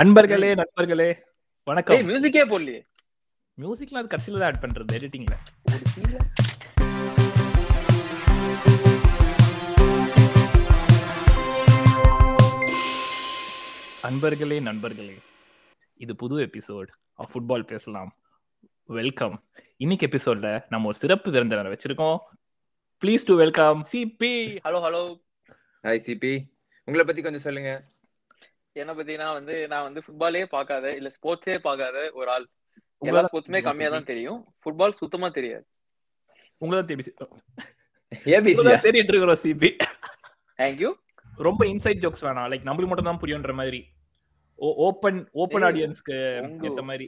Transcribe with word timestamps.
அன்பர்களே 0.00 0.50
நண்பர்களே 0.58 1.08
வணக்கம். 1.64 2.06
மியூசிக்கே 2.10 2.42
போடலையே. 2.50 2.78
மியூசிக்லாம் 3.58 4.00
அது 4.02 4.10
கடைசியில 4.12 4.38
தான் 4.42 4.48
ஆட் 4.48 4.62
பண்றது 4.62 4.94
எடிட்டிங்ல 4.98 5.34
ஒரு 5.72 5.82
அன்பர்களே 14.08 14.62
நண்பர்களே 14.68 15.18
இது 15.96 16.16
புது 16.16 16.38
எபிசோட் 16.46 16.88
ஃபுட்பால் 17.32 17.68
பேசலாம். 17.74 18.10
வெல்கம் 18.84 19.36
இன்னைக்கு 19.76 20.06
எபிசோட்ல 20.06 20.64
நம்ம 20.68 20.86
ஒரு 20.86 20.98
சிறப்பு 21.04 21.30
விருந்தினர் 21.30 21.72
வச்சிருக்கோம். 21.74 22.18
Please 23.02 23.30
to 23.30 23.36
welcome 23.44 23.86
Sibi 23.92 24.34
hello 24.66 24.82
hello 24.88 25.04
hi 25.84 26.04
Sibi 26.08 26.34
உங்களை 26.84 27.04
பத்தி 27.06 27.22
கொஞ்சம் 27.22 27.46
சொல்லுங்க. 27.48 27.91
என்ன 28.80 28.90
பத்தினா 28.98 29.26
வந்து 29.38 29.54
நான் 29.72 29.86
வந்து 29.86 30.00
ஃபுட்பாலே 30.04 30.42
பார்க்காத 30.54 30.86
இல்ல 30.98 31.08
ஸ்போர்ட்ஸே 31.16 31.56
பார்க்காத 31.66 31.96
ஒரு 32.18 32.28
ஆள். 32.34 32.46
எல்லா 33.02 33.22
ஸ்போர்ட்ஸுமே 33.28 33.60
கம்மியா 33.66 33.88
தான் 33.94 34.08
தெரியும். 34.10 34.40
ஃபுட்பால் 34.62 34.98
சுத்தமா 35.00 35.28
தெரியாது. 35.38 35.64
உங்களை 36.62 36.82
தேடி 36.90 37.04
ஏபிசியா 38.36 38.76
தேடிட்டு 38.84 39.12
இருக்கிறோம் 39.12 39.40
சிபி. 39.44 39.70
தேங்க்யூ 40.58 40.90
ரொம்ப 41.46 41.62
இன்சைட் 41.72 42.02
ஜோக்ஸ் 42.04 42.24
வேணாம். 42.26 42.48
லைக் 42.52 42.66
நம்மளுக்கு 42.68 42.92
மட்டும் 42.92 43.10
தான் 43.10 43.20
புரியுன்ற 43.22 43.52
மாதிரி. 43.60 43.80
ஓப்பன் 44.86 45.20
ஏய், 45.42 45.64
ஆடியன்ஸ்க்கு 45.68 46.16
ஏத்த 46.68 46.82
மாதிரி. 46.90 47.06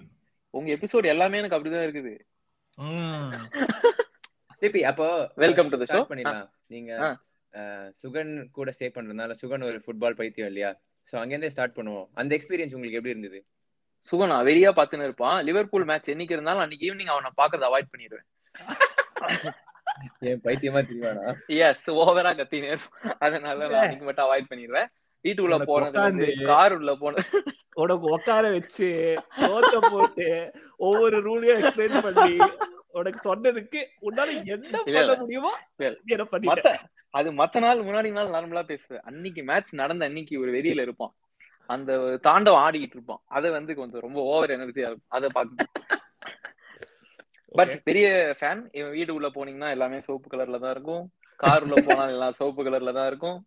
உங்க 0.54 0.68
எபிசோட் 0.76 1.12
எல்லாமே 1.14 1.40
எனக்கு 1.42 1.56
அப்படிதான் 1.58 1.86
இருக்குது. 1.86 2.14
சிபி 4.62 4.80
அப்போ 4.90 5.06
வெல்கம் 5.42 5.70
டு 5.72 5.78
தி 5.80 5.86
ஷோ 5.92 6.00
பண்ணிடலாம். 6.10 6.48
நீங்க 6.72 6.90
சுகன் 8.00 8.32
கூட 8.56 8.68
ஸ்டே 8.76 8.86
பண்றதுனால 8.94 9.34
சுகன் 9.40 9.66
ஒரு 9.68 9.78
ஃபுட்பால் 9.84 10.18
பைத்தியம் 10.20 10.50
இல்லையா? 10.50 10.70
சோ 11.12 11.14
அங்க 11.14 11.32
இருந்தே 11.34 11.50
ஸ்டார்ட் 11.50 11.76
பண்ணுவோம். 11.76 12.08
அந்த 12.14 12.36
எக்ஸ்பீரியன்ஸ் 12.36 12.74
உங்களுக்கு 12.74 12.98
எப்படி 12.98 13.14
இருந்தது? 13.16 13.38
சுகனா 14.12 14.36
வெறியா 14.48 14.70
பாத்துன்னு 14.78 15.02
இருப்பான். 15.02 15.44
லிவர்பூல் 15.44 15.84
மேட்ச் 15.84 16.10
என்னைக்கு 16.10 16.36
இருந்தாலும் 16.36 16.60
அன்னைக்கு 16.60 16.88
ஈவினிங் 16.90 17.12
அவனை 17.14 17.30
பாக்குறத 17.36 17.68
அவாய்ட் 17.70 17.92
பண்ணிடுவேன். 17.94 18.28
ஏன் 20.20 20.40
பைத்தியமா 20.44 20.80
தெரியுமாடா 20.88 21.34
எஸ் 21.46 21.90
ஓவரா 21.90 22.30
கத்தினே. 22.38 22.70
அதனால 23.18 23.68
நான் 23.68 23.80
அன்னைக்கு 23.80 24.04
மட்டும் 24.04 24.26
அவாய்ட் 24.26 24.50
பண்ணிடுவேன். 24.50 24.88
வீட்டுக்குள்ள 25.24 25.58
போனது 25.64 26.28
கார் 26.44 26.74
உள்ள 26.78 26.92
போனது 26.94 27.40
உனக்கு 27.74 28.06
உட்கார 28.10 28.50
வச்சு 28.50 28.88
சோத்த 29.40 29.76
போட்டு 29.90 30.26
ஒவ்வொரு 30.76 31.18
ரூலையும் 31.22 31.60
எக்ஸ்பிளைன் 31.60 32.06
பண்ணி 32.06 32.34
உனக்கு 32.92 33.20
சொன்னதுக்கு 33.28 33.80
உன்னால 34.08 34.34
என்ன 34.54 34.76
பண்ண. 34.82 35.16
முடியுமோ 35.22 35.52
என்ன 36.14 36.74
அது 37.14 37.28
மத்த 37.32 37.60
நாள் 37.60 37.80
முன்னாடி 37.80 38.10
நாள் 38.12 38.34
நார்மலா 38.34 38.62
பேசுவேன். 38.62 39.02
அன்னைக்கு 39.04 39.42
மேட்ச் 39.42 39.72
நடந்த 39.74 40.04
அன்னைக்கு 40.04 40.34
ஒரு 40.40 40.50
வெறியில 40.52 40.84
இருப்பான் 40.86 41.12
அந்த 41.68 41.92
தாண்டவம் 42.22 42.62
ஆடிக்கிட்டு 42.64 42.96
இருப்பான் 42.98 43.22
அது 43.28 43.50
வந்து 43.50 43.72
கொஞ்சம் 43.74 44.00
ரொம்ப 44.00 44.20
ஓவர் 44.32 44.54
எனர்ஜியா 44.56 44.88
இருக்கும். 44.88 45.12
அதை 45.16 45.28
பார்த்து. 45.32 45.66
பட். 47.54 47.72
பெரிய 47.84 48.06
ஃபேன் 48.38 48.62
இவன் 48.72 48.90
வீடு 48.90 49.14
உள்ள 49.14 49.28
போனீங்கன்னா 49.28 49.70
எல்லாமே 49.70 49.98
சிவப்பு 50.00 50.28
கலர்ல 50.32 50.60
தான் 50.60 50.74
இருக்கும். 50.76 51.04
கார் 51.40 51.62
உள்ள 51.62 51.76
போனா 51.86 52.04
எல்லாம் 52.14 52.36
சிவப்பு 52.38 52.64
கலர்ல 52.64 52.92
தான் 52.92 53.06
இருக்கும். 53.06 53.38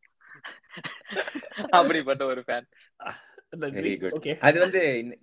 அப்படிப்பட்ட 1.79 2.25
ஒரு 2.33 2.43
ஃபேன் 2.47 2.67
good. 4.01 4.13
Okay. 4.17 4.33
அது 4.47 4.57
வந்து 4.63 4.79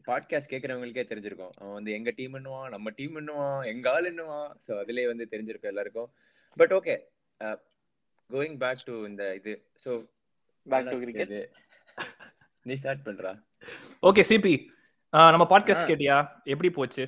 பாட்காஸ்ட் 0.08 0.52
கேக்குறவங்களுக்கே 0.52 1.02
தெரிஞ்சிருக்கும். 1.10 1.52
அவன் 1.60 1.76
வந்து 1.78 1.90
எங்க 1.96 2.10
டீம் 2.18 2.36
என்னவான் 2.38 2.72
நம்ம 2.74 2.90
டீம் 2.98 3.16
என்னவான் 3.20 3.64
எங்க 3.72 3.86
ஆள் 3.94 4.08
என்னவான் 4.12 4.48
சோ 4.66 4.70
அதுலயே 4.82 5.06
வந்து 5.10 5.24
தெரிஞ்சிருக்கும் 5.32 5.72
எல்லாருக்கும். 5.72 6.08
But 6.60 6.72
okay 6.78 6.94
going 8.30 8.56
back 8.62 8.84
to 8.88 8.94
இந்த 9.10 9.24
இது. 9.40 9.54
சோ 9.84 9.90
பேக் 10.66 10.90
டு 10.92 10.96
கிரிக்கெட் 11.02 11.34
நீ 12.68 12.74
ஸ்டார்ட் 12.80 13.04
பண்றா. 13.08 13.32
ஓகே 14.08 14.24
சிபி 14.30 14.54
நம்ம 15.34 15.46
பாட்காஸ்ட். 15.52 15.90
கேட்டியா? 15.90 16.16
எப்படி 16.52 16.70
போச்சு? 16.78 17.04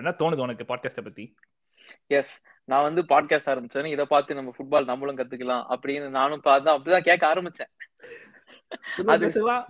என்ன 0.00 0.10
தோணுது 0.20 0.46
உனக்கு 0.46 0.70
பாட்காஸ்ட 0.70 1.02
பத்தி? 1.08 1.24
எஸ் 2.06 2.42
நான் 2.64 2.82
வந்து 2.82 3.02
பாட்காஸ்ட் 3.02 3.46
ஆரம்பிச்சேன் 3.46 3.84
இதை 3.84 4.04
பார்த்து 4.04 4.34
நம்ம 4.34 4.54
ஃபுட்பால் 4.58 4.84
நம்மளும் 4.84 5.16
கத்துக்கலாம் 5.16 5.64
அப்படின்னு 5.70 6.08
நானும் 6.08 6.40
பார்த்தா 6.44 6.46
அப்படிதான் 6.46 7.00
கேட்க 7.00 7.34
ஆரம்பிச்சேன். 7.34 7.70
அது 9.06 9.28
கத்துக்கலாம். 9.28 9.64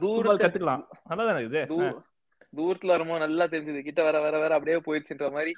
தூரத்துல 2.56 2.87
வரும்போது 2.87 3.19
நல்லா 3.19 3.44
தெரிஞ்சது 3.44 3.83
கிட்ட 3.83 4.03
வர 4.03 4.21
வர 4.21 4.38
வர 4.38 4.55
அப்படியே 4.55 4.77
போயிடுச்சுன்ற 4.77 5.31
மாதிரி 5.31 5.53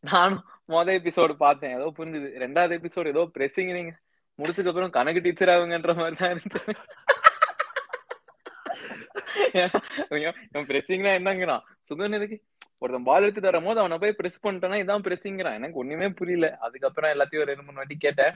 நானும் 0.00 0.44
மொத 0.68 0.80
எபிசோடு 0.90 1.32
பார்த்தேன். 1.32 1.74
ஏதோ 1.74 1.92
புரிஞ்சுது. 1.96 2.42
ரெண்டாவது 2.42 2.76
எபிசோடு 2.76 3.06
ஏதோ 3.06 3.30
பிரessing 3.38 3.72
நீங்க 3.72 3.98
முடிச்சதுக்கு 4.42 4.66
அப்புறம் 4.66 4.90
கணக்கு 4.90 5.20
டீச்சர் 5.20 5.48
ஆகுங்கன்ற 5.48 5.96
மாதிரி 5.96 6.16
தான் 6.16 6.30
இருந்துச்சு. 6.30 6.74
பிரessingனா 10.54 11.18
என்னங்கிறான். 11.18 11.60
சுகன் 11.88 12.12
எதுக்கு? 12.12 12.42
ஒருத்தன் 12.84 13.08
பால் 13.08 13.24
எடுத்து 13.26 13.42
தரும் 13.46 13.66
போது 13.68 13.80
அவனை 13.82 13.96
போய் 14.02 14.18
பிரஸ் 14.20 14.42
பண்ணிட்டேன்னா 14.44 14.78
இதான் 14.82 15.04
பிரessingறான் 15.06 15.58
எனக்கு 15.60 15.80
ஒண்ணுமே 15.82 16.08
புரியல. 16.20 16.48
அதுக்கப்புறம் 16.66 17.12
எல்லாத்தையும் 17.14 17.42
ஒரு 17.44 17.50
ரெண்டு 17.52 17.66
மூணு 17.66 17.80
வாட்டி 17.80 17.96
கேட்டேன். 18.06 18.34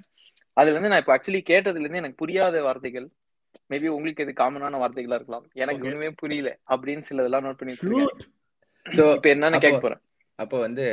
அதுல 0.58 0.74
இருந்து 0.74 0.92
நான் 0.92 1.02
இப்ப 1.04 1.14
ஆக்சுவலி 1.16 1.42
கேட்டதுல 1.52 1.84
இருந்து 1.84 2.02
எனக்கு 2.02 2.22
புரியாத 2.22 2.62
வார்த்தைகள் 2.68 3.08
மேபி 3.72 3.88
உங்களுக்கு 3.98 4.24
இது 4.24 4.32
காமனான 4.40 4.78
வார்த்தைகளா 4.82 5.16
இருக்கலாம். 5.18 5.46
எனக்கு. 5.62 5.86
ஒண்ணுமே 5.86 6.10
புரியல 6.22 6.50
அப்படின்னு 6.72 7.08
சிலதெல்லாம் 7.08 7.46
நோட் 7.46 7.60
பண்ணி. 7.60 7.74
சோ 8.86 9.04
இப்ப 9.16 9.28
என்னன்னு 9.36 9.64
கேட்க 9.64 9.80
போறேன். 9.86 10.02
அப்போ 10.38 10.58
வந்து 10.66 10.84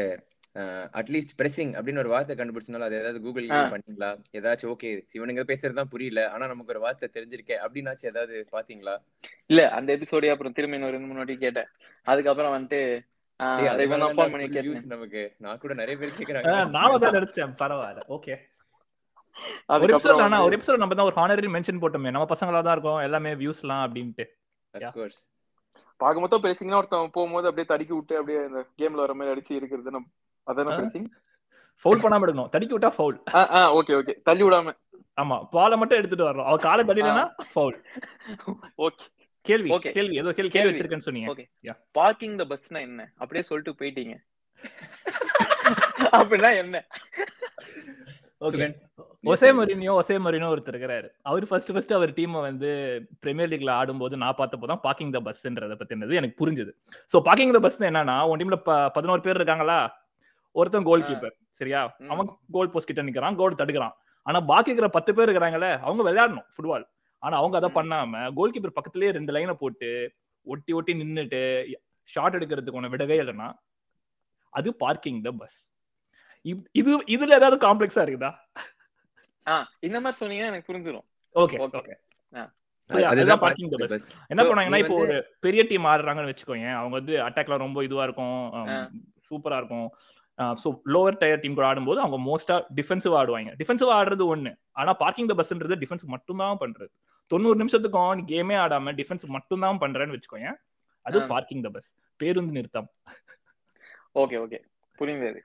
அட்லீஸ்ட் 0.99 1.33
பிரessing 1.39 1.69
அப்படின்னு 1.77 2.01
ஒரு 2.01 2.11
வார்த்தை 2.13 2.33
கண்டுபிடிச்சனால 2.39 2.85
அது 2.87 2.99
ஏதாவது 2.99 3.19
கூகுள். 3.23 3.47
பண்ணீங்களா? 3.73 4.09
ஏதாச்சும் 4.37 4.71
ஓகே 4.73 4.89
இவனுங்க 5.17 5.43
பேசுறது 5.49 5.79
தான் 5.79 5.91
புரியல. 5.93 6.21
ஆனா 6.33 6.45
நமக்கு 6.51 6.73
ஒரு 6.73 6.81
வார்த்தை 6.83 7.07
தெரிஞ்சிருக்கே 7.15 7.55
அப்படின்னாச்சும் 7.63 8.11
ஏதாவது 8.11 8.35
பாத்தீங்களா? 8.55 8.93
இல்ல 9.51 9.63
அந்த 9.77 9.89
எபிசோடே 9.97 10.31
அப்புறம் 10.33 10.55
திரும்ப 10.59 10.77
இன்னும் 10.77 10.93
ரெண்டு 10.95 11.09
மூணு 11.09 11.21
வாட்டி 11.21 11.35
கேட்டேன். 11.43 11.69
அதுக்கப்புறம் 12.07 12.55
வந்துட்டு 12.55 12.81
நமக்கு. 14.85 15.35
நான் 15.37 15.57
கூட 15.57 15.73
நிறைய 15.73 16.07
பேர் 16.07 16.13
ஆ, 16.13 16.17
கேக்குறாங்க. 16.17 16.69
நாம 16.69 16.97
தான் 16.97 17.11
நினைச்சேன். 17.11 17.55
பரவாயில்ல. 17.61 18.01
ஓகே 18.09 18.35
ஒரு 19.37 19.61
அதுக்கப்புறம் 19.65 20.19
எபிசோட் 20.19 20.23
ஆனா 20.23 20.41
வந்து- 20.41 20.43
ஒரு 20.43 20.57
எபிசோட் 20.57 20.77
நம்ம 20.77 20.95
தான் 20.95 21.05
ஒரு 21.05 21.15
ஹானரி 21.15 21.45
மென்ஷன் 21.45 21.81
போட்டோமே. 21.81 22.11
நம்ம 22.11 22.23
பசங்களா 22.23 22.63
தான் 22.63 22.71
இருக்கோம். 22.71 22.97
எல்லாமே 22.97 23.33
வியூஸ்லாம் 23.33 23.85
அப்படின்ட்டு. 23.85 24.25
பார்க்க 25.97 26.19
மொத்தம் 26.19 26.41
பிரேசிங்னா 26.41 26.75
ஒருத்தன் 26.75 27.09
போகும்போது 27.11 27.47
அப்படியே 27.47 27.65
தடுக்கி 27.65 27.93
விட்டு 27.93 28.17
அப்படியே 28.17 28.43
அந்த 28.43 28.65
கேம்ல 28.77 28.91
வர 28.91 29.13
மாதிரி 29.13 29.39
அடிச்சு 29.39 29.51
இருக்கிறது 29.51 29.91
நம்ம. 29.91 30.07
அதான 30.51 30.73
ஆ. 30.73 30.77
பிரேசிங் 30.77 31.05
ஃபவுல் 31.83 32.01
பண்ணாம 32.01 32.23
எடுக்கணும். 32.25 32.49
தடுக்கி 32.49 32.77
விட்டா 32.77 32.91
ஃபவுல் 32.97 33.21
ஓகே 33.73 33.91
ஓகே 33.91 34.21
தள்ளி 34.21 34.43
விடாம. 34.43 34.77
ஆமா. 35.21 35.43
பாலை 35.51 35.77
மட்டும் 35.77 35.97
எடுத்துட்டு 35.97 36.29
வரணும். 36.29 36.45
அவ 36.45 36.55
காலை 36.55 36.85
தள்ளினா 36.85 37.33
ஃபவுல் 37.55 37.83
ஓகே 38.77 39.05
கேள்வி 39.45 39.69
Okay. 39.75 39.91
கேள்வி. 39.91 40.15
ஏதோ 40.21 40.31
கேள்வி 40.31 40.51
கேள்வி. 40.51 40.69
வச்சிருக்கேன்னு 40.69 41.07
சொன்னீங்க. 41.07 41.29
Okay. 41.33 41.45
Yeah. 41.63 41.77
பார்க்கிங் 41.91 42.35
த 42.35 42.45
பஸ்னா 42.51 42.79
என்ன? 42.87 43.01
அப்படியே 43.17 43.43
சொல்லிட்டு 43.49 43.73
போயிட்டீங்க. 43.79 44.15
அப்படின்னா 46.17 46.49
என்ன? 46.63 46.77
ஓகே 48.41 48.65
ஒசே 49.23 49.49
மரினியோ 49.57 49.91
ஒசே 49.99 50.15
மரினோ 50.25 50.47
ஒருத்தர் 50.53 50.73
இருக்கிறாரு. 50.73 51.07
அவர் 51.23 51.45
ஃபர்ஸ்ட் 51.49 51.71
ஃபர்ஸ்ட் 51.73 51.93
அவர் 51.93 52.11
டீமை 52.17 52.39
வந்து 52.41 52.69
பிரீமியர் 53.19 53.51
லீக்ல 53.51 53.71
ஆடும்போது 53.79 54.15
நான் 54.23 54.37
பார்த்தப்போ 54.39 54.67
தான் 54.71 54.81
பாக்கிங் 54.83 55.13
த 55.15 55.19
பஸ்ன்றத 55.27 55.75
பத்தினது 55.81 56.19
எனக்கு 56.19 56.39
புரிஞ்சுது. 56.41 56.71
சோ 57.11 57.19
பாக்கிங் 57.27 57.53
த 57.57 57.61
பஸ் 57.65 57.79
என்னன்னா 57.89 58.17
உன் 58.29 58.41
டீம்ல 58.41 58.57
பதினோரு 58.97 59.21
பேர் 59.21 59.39
இருக்காங்களா? 59.41 59.79
ஒருத்தன் 60.55 60.87
கோல். 60.89 61.05
கீப்பர் 61.07 61.35
சரியா. 61.59 61.81
அவன் 62.13 62.27
கோல் 62.51 62.71
போஸ்ட் 62.73 62.89
கிட்ட 62.89 63.03
நிக்கிறான் 63.07 63.39
கோல் 63.41 63.59
தடுக்கிறான். 63.61 63.95
ஆனா 64.25 64.39
பாக்கி 64.51 64.71
இருக்கிற 64.71 64.89
பத்து 64.89 65.11
பேர் 65.15 65.27
இருக்கிறாங்களே 65.27 65.71
அவங்க 65.85 66.01
விளையாடணும் 66.07 66.47
ஃபுட்பால் 66.53 66.85
ஆனா 67.25 67.37
அவங்க 67.37 67.57
அதை. 67.57 67.69
பண்ணாம 67.71 68.33
கோல் 68.33 68.51
கீப்பர் 68.51 68.77
பக்கத்துலயே 68.77 69.11
ரெண்டு 69.11 69.33
லைனை 69.33 69.53
போட்டு 69.53 69.89
ஒட்டி 70.45 70.73
ஒட்டி 70.73 70.93
நின்னுட்டு 70.93 71.41
ஷாட் 72.09 72.35
எடுக்கிறதுக்கு 72.35 72.79
உன 72.79 72.87
விடவே 72.87 73.15
இல்லைன்னா 73.21 73.47
அது 74.53 74.69
பார்க்கிங் 74.75 75.21
த 75.21 75.31
பஸ் 75.35 75.57
இது 76.75 76.91
இதுல 77.07 77.37
ஏதாவது 77.37 77.57
காம்ப்ளெக்ஸா 77.61 78.01
இருக்குதா? 78.03 78.31
ஆ 79.45 79.55
இந்த 79.79 79.97
மாதிரி 79.99 80.17
சொன்னீங்கன்னா 80.19 80.51
எனக்கு 80.51 80.69
புரிஞ்சிடும் 80.69 81.05
ஓகே. 81.35 81.57
ஓகே 81.67 81.93
அது- 82.89 83.05
அதுதான் 83.05 83.39
the 83.39 83.77
bus. 83.77 83.91
bus. 83.91 84.03
என்ன 84.29 84.41
So, 84.43 84.49
பண்ணாங்கன்னா 84.49 84.79
இப்போ 84.79 84.95
ஒரு 84.95 85.13
பெரிய 85.39 85.61
டீம் 85.63 85.85
ஆடுறாங்கன்னு 85.85 86.31
வச்சுக்கோங்க 86.31 86.67
அவங்க 86.75 86.95
வந்து 86.95 87.13
அட்டாக்ல 87.23 87.57
ரொம்ப 87.57 87.83
இதுவா 87.83 88.03
இருக்கும். 88.03 88.35
சூப்பரா 89.29 89.57
இருக்கும். 89.57 89.87
ஸோ 90.61 90.67
லோவர் 90.85 91.17
டயர் 91.17 91.39
டீம் 91.39 91.53
கூட 91.53 91.67
ஆடும்போது 91.67 91.99
அவங்க 91.99 92.17
மோஸ்டா 92.25 92.55
டிஃபென்சிவா 92.75 93.17
ஆடுவாங்க. 93.21 93.51
டிஃபென்சிவா 93.59 93.93
ஆடுறது 93.99 94.25
ஒண்ணு. 94.33 94.51
ஆனா 94.73 94.93
பார்க்கிங் 94.93 95.27
த 95.27 95.33
பஸ்ன்றது 95.33 95.77
டிஃபென்ஸ் 95.83 96.05
மட்டும் 96.05 96.37
தான் 96.37 96.57
பண்றது. 96.59 96.91
தொண்ணூறு 97.31 97.57
நிமிஷத்துக்கும் 97.61 98.13
நீ 98.17 98.23
கேமே 98.31 98.55
ஆடாம 98.63 98.93
டிஃபென்ஸ் 98.99 99.25
மட்டும் 99.35 99.63
தான் 99.65 99.81
பண்றேன்னு 99.83 100.15
வச்சுக்கோங்க 100.15 100.51
அது. 101.05 101.17
பார்க்கிங் 101.31 101.63
த 101.65 101.69
பஸ் 101.69 101.89
பேருந்து 102.19 102.55
நிறுத்தம். 102.57 102.87
ஓகே 104.15 104.37
ஓகே 104.43 104.59
புரிந்தது. 104.99 105.39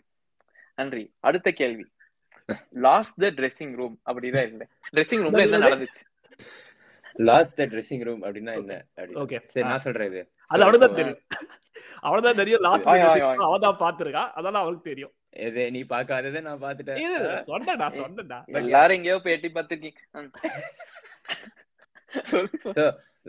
நன்றி. 0.79 1.03
அடுத்த 1.21 1.49
கேள்வி. 1.53 1.85
லாஸ்ட் 2.85 3.19
த 3.23 3.29
ட்ரெஸ்ஸிங் 3.39 3.75
ரூம் 3.81 3.97
அப்படிதான் 4.07 4.47
இல்லை 4.53 4.67
ட்ரெஸ்ஸிங் 4.95 5.23
ரூம்ல 5.25 5.43
என்ன 5.47 5.61
நடந்துச்சு? 5.67 6.03
லாஸ்ட் 7.21 7.57
த 7.59 7.65
ட்ரெஸ்ஸிங் 7.73 8.05
ரூம் 8.09 8.23
அப்படின்னா 8.27 8.53
என்ன? 8.61 8.75
ஓகே 9.23 9.39
சரி 9.55 9.67
நான் 9.69 9.85
சொல்றேன் 9.87 10.11
இது. 10.11 10.23
அது 10.51 10.63
இப்போ, 10.69 10.89
தெரியும். 10.93 11.21
அவ்வளவுதான் 12.07 12.39
தெரியும். 12.41 12.63
லாஸ்ட். 12.67 12.87
அவ 13.47 13.57
தான் 13.65 13.81
பாத்துருக்கா 13.83 14.23
அதெல்லாம் 14.39 14.63
அவளுக்கு 14.65 14.91
தெரியும். 14.91 15.15
எது 15.47 15.65
நீ 15.75 15.81
பாக்காததை 15.91 16.41
நான் 16.47 16.63
பாத்துட்டேன் 16.63 17.03
சொன்னடா 17.51 17.89
சொன்னடா 17.99 18.39
எல்லாரும் 18.61 18.97
எங்கேயோ 18.99 19.19
போய் 19.25 19.37
எட்டி 19.37 19.51
பார்த்துருக்கீங்க. 19.51 20.01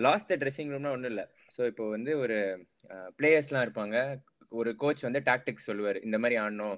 லாஸ்ட் 0.05 0.29
த 0.31 0.35
ட்ரெஸ்ஸிங் 0.41 0.71
ரூம்னா 0.73 0.91
ஒண்ணும் 0.95 1.11
இல்ல. 1.13 1.23
ஸோ 1.55 1.61
இப்போ 1.71 1.85
வந்து 1.95 2.11
ஒரு 2.23 2.37
பிளேயர்ஸ்லாம் 3.19 3.65
இருப்பாங்க. 3.67 3.97
ஒரு 4.59 4.71
கோச் 4.81 5.07
வந்து 5.07 5.19
டாக்டிக்ஸ் 5.29 5.67
சொல்லுவார். 5.69 5.97
இந்த 6.07 6.17
மாதிரி 6.21 6.35
ஆடணும். 6.43 6.77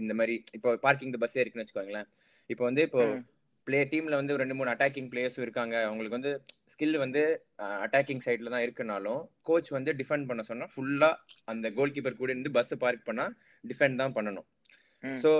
இந்த 0.00 0.12
மாதிரி 0.20 0.34
இப்போ 0.58 0.70
பார்க்கிங் 0.86 1.14
பஸ்ஸே 1.24 1.40
இருக்குன்னு 1.42 1.64
வச்சுக்கோங்களேன். 1.64 2.08
இப்போ 2.50 2.64
வந்து 2.70 2.82
இப்போ. 2.88 3.02
பிளே 3.66 3.78
டீம்ல 3.92 4.14
வந்து 4.20 4.34
ரெண்டு 4.40 4.54
மூணு 4.56 4.70
அட்டாக்கிங் 4.72 5.06
பிளேயர்ஸும் 5.12 5.44
இருக்காங்க. 5.44 5.74
அவங்களுக்கு 5.88 6.16
வந்து 6.16 6.32
ஸ்கில் 6.72 6.96
வந்து 7.04 7.20
அட்டாக்கிங் 7.84 8.22
சைட்ல 8.24 8.52
தான் 8.54 8.64
இருக்குனாலும் 8.64 9.20
கோச் 9.48 9.70
வந்து 9.76 9.90
டிஃபெண்ட் 10.00 10.28
பண்ண 10.30 10.42
சொன்னா 10.50 10.66
ஃபுல்லா 10.72 11.10
அந்த 11.52 11.66
கோல் 11.78 11.94
கீப்பர் 11.94 12.18
கூட 12.18 12.30
இருந்து 12.34 12.52
பஸ் 12.56 12.74
பார்க் 12.82 13.06
பண்ணா 13.08 13.26
டிஃபெண்ட் 13.64 14.00
தான் 14.02 14.16
பண்ணணும். 14.18 14.46
ஸோ 15.22 15.30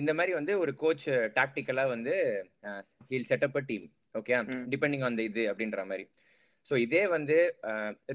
இந்த 0.00 0.10
மாதிரி 0.18 0.32
வந்து 0.38 0.54
ஒரு 0.62 0.72
கோச் 0.82 1.06
டாக்டிக்கலா 1.38 1.84
வந்து 1.94 2.14
he'll 3.10 3.30
set up 3.30 3.58
a 3.60 3.64
team 3.70 3.86
okay. 4.20 4.34
Depending 4.72 5.04
on 5.06 5.16
the 5.18 5.22
இது 5.30 5.42
அப்படின்ற 5.50 5.82
மாதிரி. 5.90 6.04
ஸோ 6.66 6.74
இதே 6.84 7.00
வந்து 7.14 7.36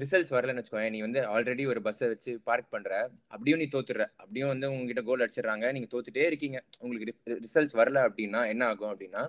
ரிசல்ட்ஸ் 0.02 0.32
வரலன்னு 0.36 0.60
வச்சுக்கோங்க 0.60 0.90
நீ 0.94 1.00
வந்து 1.06 1.20
ஆல்ரெடி 1.34 1.64
ஒரு 1.72 1.80
பஸ்ஸை 1.86 2.06
வச்சு 2.12 2.30
பார்க் 2.48 2.72
பண்ற. 2.74 2.92
அப்படியும் 3.34 3.60
நீ 3.62 3.66
தோத்துடுற. 3.74 4.04
அப்படியும் 4.22 4.50
வந்து 4.54 4.66
உங்ககிட்ட 4.72 5.02
கோல் 5.08 5.22
அடிச்சிடுறாங்க. 5.24 5.66
நீங்க 5.76 5.88
தோத்துட்டே 5.94 6.24
இருக்கீங்க. 6.30 6.58
உங்களுக்கு 6.82 7.06
ரிசல்ட்ஸ் 7.46 7.76
வரல 7.80 8.00
அப்படின்னா 8.08 8.42
என்ன 8.54 8.64
ஆகும் 8.72 8.92
அப்படின்னா 8.92 9.22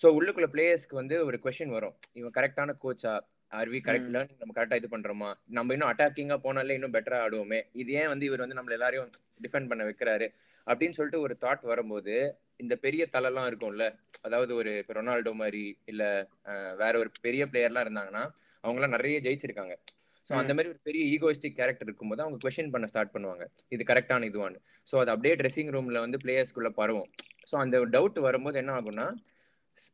ஸோ 0.00 0.08
உள்ளுக்குள்ள 0.16 0.48
பிளேயர்ஸ்க்கு 0.52 1.00
வந்து 1.00 1.16
ஒரு 1.28 1.36
கொஷின் 1.44 1.72
வரும். 1.76 1.94
இவன் 2.18 2.34
கரெக்டான 2.36 2.74
கோச்சா 2.84 3.12
ஆர் 3.52 3.70
வி 3.72 3.78
கரெக்ட். 3.86 4.10
லேர்னிங் 4.14 4.40
நம்ம 4.42 4.54
கரெக்டா 4.58 4.76
இது 4.80 4.88
பண்றோமா? 4.92 5.30
நம்ம 5.56 5.72
இன்னும் 5.74 5.90
அட்டாக்கிங்கா 5.92 6.36
போனாலே 6.44 6.76
இன்னும் 6.78 6.94
பெட்டரா 6.96 7.18
ஆடுவோமே? 7.24 7.60
இது 7.82 7.90
ஏன் 8.00 8.10
வந்து 8.12 8.26
இவர் 8.28 8.42
வந்து 8.44 8.56
நம்மள 8.58 8.76
எல்லாரையும் 8.78 9.08
டிஃபெண்ட் 9.44 9.70
பண்ண 9.70 9.82
வைக்கிறாரு? 9.88 10.26
அப்படின்னு 10.66 10.90
சொல்லிட்டு 10.90 11.20
ஒரு 11.20 11.36
தாட் 11.40 11.62
வரும்போது 11.62 12.14
இந்த 12.56 12.76
பெரிய 12.76 13.06
தலைலாம் 13.12 13.48
இருக்கும்ல 13.50 13.84
அதாவது 14.20 14.54
ஒரு 14.54 14.78
இப்போ 14.78 14.92
ரொனால்டோ 14.92 15.32
மாதிரி 15.32 15.62
இல்ல 15.84 16.02
வேற 16.76 16.98
ஒரு 16.98 17.10
பெரிய 17.20 17.46
பிளேயர்லாம் 17.46 17.86
இருந்தாங்கன்னா 17.86 18.24
அவங்களாம் 18.64 18.88
நிறைய 18.88 19.20
ஜெயிச்சிருக்காங்க. 19.20 19.74
ஸோ 20.26 20.34
அந்த. 20.34 20.54
மாதிரி 20.54 20.68
ஒரு 20.68 20.80
பெரிய 20.82 21.02
ஈகோயிஸ்டிக் 21.14 21.54
கேரக்டர் 21.54 21.86
இருக்கும்போது 21.86 22.22
அவங்க 22.22 22.38
கொஸ்டின் 22.42 22.70
பண்ண 22.70 22.86
ஸ்டார்ட் 22.86 23.14
பண்ணுவாங்க. 23.14 23.44
இது 23.68 23.84
கரெக்டான 23.84 24.28
இதுவான்னு. 24.30 24.58
ஸோ 24.88 24.98
அது 24.98 25.10
அப்படியே 25.10 25.34
ட்ரெஸ்ஸிங் 25.34 25.72
ரூம்ல 25.76 25.98
வந்து 25.98 26.18
பிளேயர்ஸ்குள்ள 26.24 26.68
பரவும். 26.70 27.08
ஸோ 27.50 27.56
அந்த 27.56 27.78
டவுட் 27.86 28.20
வரும்போது 28.20 28.58
என்ன 28.58 28.80
ஆகும்னா 28.80 29.06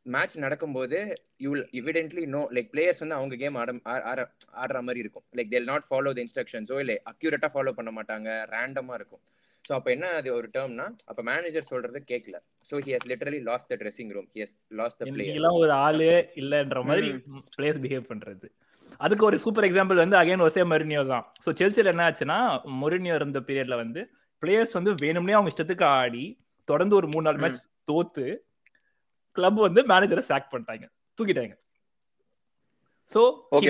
மேட்ச் 0.05 0.37
நடக்கும்போது 0.37 0.97
you 1.37 1.49
will 1.51 1.67
evidently 1.71 2.25
know 2.27 2.47
like 2.51 2.69
players 2.73 2.99
வந்து 2.99 3.15
அவங்க 3.15 3.35
கேம் 3.35 3.55
ஆட- 3.55 4.31
ஆடுற 4.57 4.81
மாதிரி 4.81 4.99
இருக்கும். 4.99 5.25
லைக் 5.35 5.49
தேல் 5.49 5.63
நாட் 5.63 5.87
ஃபாலோ 5.89 6.11
த 6.11 6.23
இன்ஸ்ட்ரக்ஷன்ஸோ 6.23 6.79
இல்லை 6.79 7.01
அக்யூரேட்டா 7.11 7.49
ஃபாலோ 7.53 7.71
பண்ண 7.71 7.91
மாட்டாங்க 7.91 8.29
ரேண்டமா 8.55 8.93
இருக்கும். 8.93 9.23
ஸோ 9.69 9.73
அப்போ 9.73 9.89
என்ன 9.91 10.09
அது 10.17 10.29
ஒரு 10.35 10.47
டேர்ம்னா 10.53 10.85
அப்போ 11.09 11.21
மேனேஜர் 11.29 11.69
சொல்றது 11.71 11.99
கேட்கல 12.11 12.37
so 12.69 12.75
he 12.85 12.91
has 12.95 13.07
literally 13.11 13.41
lost 13.47 13.69
the 13.71 13.77
dressing 13.81 14.11
room 14.15 14.29
he 14.35 14.41
has 14.43 14.55
lost 14.79 14.99
the 14.99 15.07
player 15.11 15.59
ஒரு 15.61 15.73
ஆளு 15.85 16.09
இல்லன்ற 16.41 16.81
மாதிரி 16.89 17.09
பிளேயர்ஸ் 17.57 17.81
பிஹேவ் 17.85 18.09
பண்றது. 18.11 18.47
அதுக்கு 18.99 19.23
ஒரு 19.25 19.37
சூப்பர் 19.43 19.67
எக்ஸாம்பிள் 19.67 20.03
வந்து 20.03 20.17
அகைன் 20.19 20.43
ஒசே 20.45 20.63
மொரினியோ 20.71 21.01
தான். 21.11 21.25
ஸோ 21.45 21.49
செல்சியில் 21.59 21.91
என்ன 21.93 22.05
ஆச்சுன்னா 22.07 22.37
மொரினியோ 22.81 23.15
இருந்த 23.19 23.39
பீரியட்ல 23.47 23.77
வந்து 23.83 24.01
பிளேயர்ஸ் 24.43 24.77
வந்து 24.79 24.91
வேணும்னே 25.03 25.37
அவங்க 25.37 25.51
இஷ்டத்துக்கு 25.53 25.85
ஆடி 25.95 26.25
தொடர்ந்து 26.67 26.95
ஒரு 26.95 27.07
மூணு 27.07 27.25
நாலு. 27.27 27.41
மேட்ச் 27.43 27.61
தோத்து 27.89 28.25
கிளப் 29.35 29.59
வந்து 29.67 29.81
மேனேஜரை 29.91 30.23
சாக் 30.29 30.51
பண்ணிட்டாங்க. 30.53 30.85
தூக்கிட்டாங்க. 31.17 31.53
ஸோ. 33.11 33.21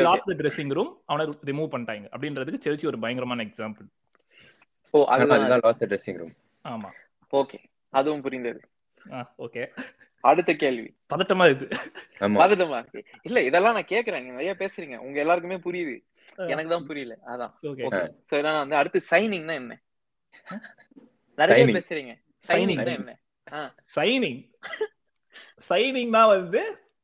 லாஸ்ட் 0.07 0.29
ட்ரெஸ்ஸிங் 0.39 0.73
ரூம் 0.77 0.91
அவனை 1.09 1.25
ரிமூவ் 1.49 1.71
பண்ணிட்டாங்க. 1.73 2.05
அப்படின்றதுக்கு 2.13 2.63
செல்சி 2.65 2.85
ஒரு 2.91 2.99
பயங்கரமான 3.03 3.43
எக்ஸாம்பிள் 3.43 3.87
ஓ 4.97 5.05
அதுதான். 5.05 5.61
லாஸ்ட் 5.65 5.85
ட்ரெஸ்ஸிங் 5.91 6.19
ரூம் 6.21 6.35
ஆமா. 6.65 6.89
ஓகே. 7.33 7.57
அதுவும் 7.93 8.21
புரிந்தது. 8.21 8.61
ஓகே. 9.45 9.63
அடுத்த 10.23 10.51
கேள்வி. 10.55 10.87
பதட்டமா 11.13 11.45
இது 11.51 11.65
ஆமா. 12.21 12.37
பதட்டமா 12.41 12.77
இருக்கு. 12.81 13.01
இல்ல 13.21 13.41
இதெல்லாம் 13.41 13.75
நான் 13.77 13.91
கேக்குறேன். 13.93 14.21
நீங்க 14.21 14.37
நிறைய 14.39 14.53
பேசுறீங்க. 14.61 14.97
உங்க 14.97 15.19
எல்லாருக்குமே 15.19 15.57
புரியுது. 15.57 15.95
எனக்கு 16.53 16.71
தான் 16.73 16.87
புரியல. 16.87 17.13
அதான். 17.33 17.53
ஓகே. 17.63 17.83
சோ 18.29 18.33
இதெல்லாம் 18.33 18.63
வந்து 18.63 18.75
அடுத்து 18.75 18.99
சைனிங்னா 19.11 19.55
என்ன? 19.61 19.75
நிறைய 21.37 21.57
Signing. 21.59 21.77
பேசுறீங்க. 21.77 22.13
Signing. 22.47 22.77
சைனிங்னா 22.77 22.93
என்ன 22.99 23.13
சைனிங் 23.95 24.39
சைனிங்னா 25.69 26.21
வந்து 26.27 26.61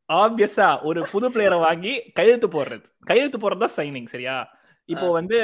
ஆப்வியஸா 0.10 0.68
ஒரு 0.84 1.02
புது 1.12 1.28
பிளேயரை 1.30 1.60
வாங்கி 1.60 1.94
கையெழுத்து 2.18 2.48
போடுறது. 2.48 2.86
கையெழுத்து 3.10 3.40
போடுறது 3.40 3.64
தான் 3.66 3.76
சைனிங் 3.78 4.10
சரியா? 4.14 4.36
இப்போ 4.90 5.08
வந்து 5.12 5.38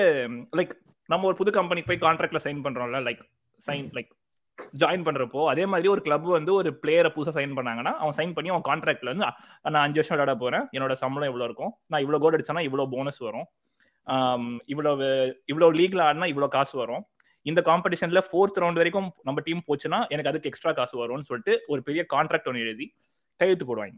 லைக் 0.57 0.73
நம்ம 1.09 1.25
ஒரு 1.27 1.35
புது 1.37 1.51
கம்பெனிக்கு 1.53 1.89
போய் 1.89 2.03
கான்ட்ராக்ட்ல 2.03 2.39
சைன் 2.45 2.63
பண்றோம்ல 2.65 2.99
லைக் 3.05 3.21
சைன் 3.61 3.87
லைக் 3.95 4.11
ஜாயின் 4.75 5.05
பண்றப்போ 5.05 5.41
அதே 5.51 5.65
மாதிரி 5.67 5.87
ஒரு 5.87 6.01
கிளப் 6.05 6.25
வந்து 6.31 6.51
ஒரு 6.55 6.69
பிளேயரை 6.81 7.09
புதுசா 7.13 7.33
சைன் 7.37 7.53
பண்ணாங்கன்னா 7.57 7.93
அவன் 7.99 8.15
சைன் 8.17 8.33
பண்ணி 8.35 8.49
அவன் 8.49 8.65
கான்ட்ராக்ட்ல 8.67 9.11
வந்து 9.11 9.25
"அ, 9.27 9.31
நான் 9.65 9.83
அஞ்சு 9.83 9.99
வருஷம் 9.99 10.15
விளையாட 10.15 10.33
போறேன். 10.41 10.65
என்னோட 10.75 10.93
சம்பளம் 11.01 11.29
இவ்வளவு 11.29 11.47
இருக்கும்? 11.49 11.71
நான் 11.91 12.03
இவ்வளவு 12.03 12.23
கோல் 12.23 12.35
அடிச்சேன்னா 12.37 12.63
இவ்வளவு 12.67 12.91
போனஸ் 12.95 13.21
வரும். 13.27 13.47
ஆம், 14.07 14.49
இவ்வளவு 14.67 15.07
இவ்வளவு 15.49 15.77
லீக்ல 15.79 16.03
ஆடினா 16.07 16.27
இவ்வளவு 16.31 16.55
காசு 16.55 16.75
வரும். 16.79 17.03
இந்த 17.45 17.61
காம்படிஷன்ல 17.67 18.21
ஃபோர்த் 18.27 18.59
ரவுண்ட் 18.61 18.81
வரைக்கும் 18.81 19.09
நம்ம 19.27 19.39
டீம் 19.45 19.63
போச்சுன்னா 19.67 19.99
எனக்கு 20.13 20.31
அதுக்கு 20.31 20.49
எக்ஸ்ட்ரா 20.51 20.73
காசு 20.77 20.95
வரும்னு 21.01 21.29
சொல்லிட்டு 21.29 21.55
ஒரு 21.69 21.81
பெரிய 21.87 22.03
கான்ட்ராக்ட் 22.13 22.49
ஒன்று 22.51 22.65
எழுதி 22.65 22.87
கையெழுத்து 23.39 23.67
போடுவாங்க. 23.69 23.97